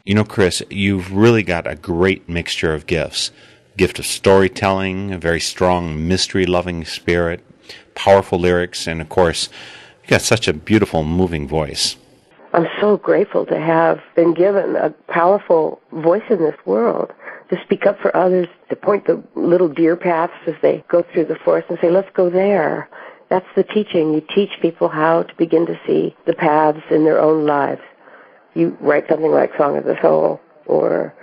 You 0.05 0.14
know, 0.14 0.25
Cris, 0.25 0.62
you've 0.71 1.12
really 1.12 1.43
got 1.43 1.66
a 1.66 1.77
great 1.77 2.29
mixture 2.29 2.75
of 2.75 2.87
gifts 2.87 3.31
gift 3.79 4.01
of 4.01 4.05
storytelling, 4.07 5.12
a 5.12 5.19
very 5.19 5.41
strong 5.41 6.09
mystery 6.09 6.45
loving 6.45 6.85
spirit, 6.85 7.43
powerful 7.95 8.39
lyrics, 8.39 8.89
and 8.89 9.01
of 9.01 9.09
course, 9.09 9.49
you've 10.03 10.11
got 10.11 10.21
such 10.21 10.49
a 10.49 10.53
beautiful, 10.53 11.05
moving 11.05 11.47
voice. 11.47 11.97
I'm 12.53 12.66
so 12.81 12.97
grateful 12.97 13.47
to 13.47 13.59
have 13.59 14.01
been 14.16 14.35
given 14.35 14.75
a 14.75 14.91
powerful 15.07 15.81
voice 15.93 16.25
in 16.29 16.39
this 16.39 16.57
world 16.66 17.12
to 17.51 17.57
speak 17.62 17.87
up 17.87 17.99
for 18.01 18.14
others, 18.16 18.49
to 18.69 18.77
point 18.77 19.07
the 19.07 19.23
little 19.35 19.69
deer 19.69 19.97
paths 19.97 20.33
as 20.47 20.55
they 20.61 20.85
go 20.89 21.03
through 21.12 21.27
the 21.27 21.37
forest 21.37 21.71
and 21.71 21.79
say, 21.81 21.89
let's 21.89 22.11
go 22.14 22.29
there. 22.29 22.89
That's 23.31 23.47
the 23.57 23.62
teaching. 23.62 24.14
You 24.14 24.22
teach 24.35 24.51
people 24.62 24.89
how 24.89 25.22
to 25.22 25.35
begin 25.37 25.66
to 25.66 25.79
see 25.87 26.16
the 26.26 26.35
paths 26.35 26.83
in 26.91 27.05
their 27.05 27.20
own 27.20 27.47
lives. 27.47 27.83
You 28.55 28.76
write 28.81 29.05
something 29.09 29.31
like 29.31 29.51
Song 29.59 29.76
of 29.76 29.85
the 29.85 29.97
Soul 30.01 30.41
or 30.66 31.14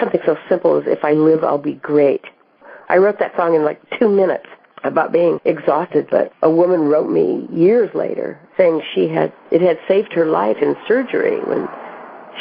something 0.00 0.20
so 0.26 0.36
simple 0.48 0.76
as 0.76 0.84
If 0.86 1.04
I 1.04 1.12
Live, 1.12 1.44
I'll 1.44 1.58
Be 1.58 1.74
Great. 1.74 2.24
I 2.88 2.96
wrote 2.98 3.18
that 3.18 3.36
song 3.36 3.54
in 3.54 3.64
like 3.64 3.80
two 3.98 4.08
minutes 4.08 4.46
about 4.84 5.12
being 5.12 5.40
exhausted, 5.44 6.06
but 6.10 6.32
a 6.42 6.50
woman 6.50 6.82
wrote 6.82 7.10
me 7.10 7.48
years 7.52 7.90
later 7.94 8.38
saying 8.56 8.82
she 8.94 9.08
had, 9.08 9.32
it 9.50 9.60
had 9.60 9.78
saved 9.88 10.12
her 10.12 10.26
life 10.26 10.58
in 10.60 10.76
surgery 10.86 11.40
when 11.44 11.68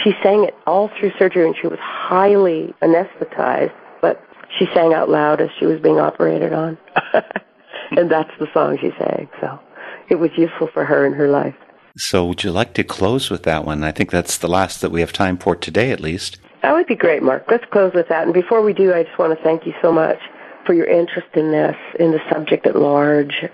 she 0.03 0.13
sang 0.21 0.43
it 0.43 0.53
all 0.67 0.89
through 0.99 1.11
surgery 1.17 1.45
and 1.47 1.55
she 1.59 1.67
was 1.67 1.79
highly 1.79 2.73
anesthetized, 2.81 3.73
but 4.01 4.21
she 4.59 4.67
sang 4.73 4.93
out 4.93 5.09
loud 5.09 5.41
as 5.41 5.49
she 5.59 5.65
was 5.65 5.79
being 5.79 5.99
operated 5.99 6.53
on. 6.53 6.77
and 7.97 8.09
that's 8.09 8.31
the 8.39 8.47
song 8.53 8.77
she 8.79 8.91
sang. 8.97 9.29
So 9.41 9.59
it 10.09 10.15
was 10.15 10.31
useful 10.37 10.67
for 10.67 10.85
her 10.85 11.05
in 11.05 11.13
her 11.13 11.27
life. 11.27 11.55
So 11.97 12.25
would 12.25 12.43
you 12.43 12.51
like 12.51 12.73
to 12.73 12.83
close 12.83 13.29
with 13.29 13.43
that 13.43 13.65
one? 13.65 13.83
I 13.83 13.91
think 13.91 14.11
that's 14.11 14.37
the 14.37 14.49
last 14.49 14.81
that 14.81 14.91
we 14.91 14.99
have 14.99 15.13
time 15.13 15.37
for 15.37 15.55
today, 15.55 15.91
at 15.91 16.01
least. 16.01 16.39
That 16.61 16.73
would 16.73 16.87
be 16.87 16.95
great, 16.95 17.23
Mark. 17.23 17.45
Let's 17.49 17.63
close 17.71 17.93
with 17.93 18.09
that. 18.09 18.23
And 18.23 18.33
before 18.33 18.61
we 18.61 18.73
do, 18.73 18.93
I 18.93 19.03
just 19.03 19.17
want 19.17 19.37
to 19.37 19.43
thank 19.43 19.65
you 19.65 19.73
so 19.81 19.91
much 19.91 20.19
for 20.65 20.73
your 20.73 20.87
interest 20.87 21.27
in 21.35 21.51
this, 21.51 21.75
in 21.99 22.11
the 22.11 22.19
subject 22.29 22.65
at 22.65 22.75
large, 22.75 23.45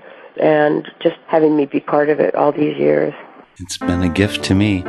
and 0.41 0.87
just 1.01 1.17
having 1.27 1.55
me 1.55 1.65
be 1.65 1.81
part 1.81 2.09
of 2.09 2.19
it 2.19 2.33
all 2.35 2.51
these 2.51 2.77
years. 2.77 3.13
It's 3.59 3.77
been 3.77 4.01
a 4.01 4.09
gift 4.09 4.43
to 4.45 4.55
me. 4.55 4.83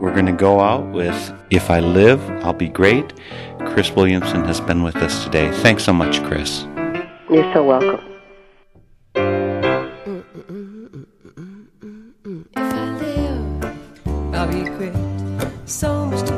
We're 0.00 0.14
going 0.14 0.26
to 0.26 0.32
go 0.32 0.60
out 0.60 0.92
with 0.92 1.32
If 1.50 1.68
I 1.68 1.80
Live, 1.80 2.22
I'll 2.44 2.52
Be 2.54 2.68
Great. 2.68 3.12
Cris 3.58 3.90
Williamson 3.90 4.44
has 4.44 4.60
been 4.60 4.82
with 4.82 4.96
us 4.96 5.24
today. 5.24 5.50
Thanks 5.50 5.84
so 5.84 5.92
much, 5.92 6.22
Cris. 6.22 6.62
You're 7.28 7.52
so 7.52 7.64
welcome. 7.64 8.02
So 15.66 16.06
much 16.06 16.28
to 16.28 16.37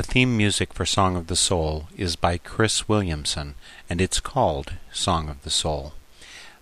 The 0.00 0.06
theme 0.06 0.32
music 0.34 0.72
for 0.72 0.86
Song 0.86 1.14
of 1.14 1.26
the 1.26 1.36
Soul 1.36 1.88
is 1.94 2.16
by 2.16 2.38
Cris 2.38 2.88
Williamson, 2.88 3.54
and 3.90 4.00
it's 4.00 4.18
called 4.18 4.72
Song 4.90 5.28
of 5.28 5.42
the 5.42 5.50
Soul. 5.50 5.92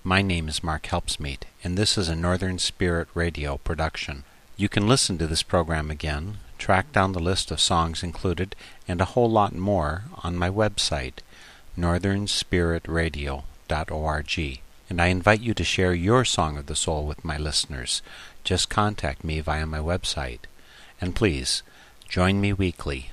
My 0.03 0.23
name 0.23 0.49
is 0.49 0.65
Mark 0.65 0.87
Helpsmeet, 0.87 1.43
and 1.63 1.79
this 1.79 1.97
is 1.97 2.09
a 2.09 2.17
Northern 2.17 2.59
Spirit 2.59 3.07
Radio 3.15 3.59
production. 3.59 4.25
You 4.57 4.69
can 4.69 4.89
listen 4.89 5.19
to 5.19 5.29
this 5.29 5.45
program 5.45 5.89
again, 5.89 6.39
track 6.59 6.91
down 6.91 7.13
the 7.13 7.21
list 7.21 7.53
of 7.53 7.61
songs 7.61 8.03
included, 8.03 8.57
and 8.89 9.01
a 9.01 9.13
whole 9.15 9.31
lot 9.31 9.55
more 9.55 10.03
on 10.25 10.35
my 10.35 10.51
website, 10.51 11.19
northernspiritradio.org. 11.79 14.61
And 14.91 15.01
I 15.01 15.07
invite 15.07 15.43
you 15.43 15.55
to 15.55 15.63
share 15.63 15.95
your 15.95 16.25
Song 16.25 16.59
of 16.59 16.67
the 16.67 16.75
Soul 16.75 17.07
with 17.07 17.25
my 17.25 17.39
listeners. 17.39 18.03
Just 18.43 18.69
contact 18.69 19.23
me 19.23 19.39
via 19.39 19.65
my 19.65 19.79
website. 19.79 20.41
And 21.01 21.15
please, 21.15 21.63
join 22.09 22.41
me 22.41 22.53
weekly 22.53 23.13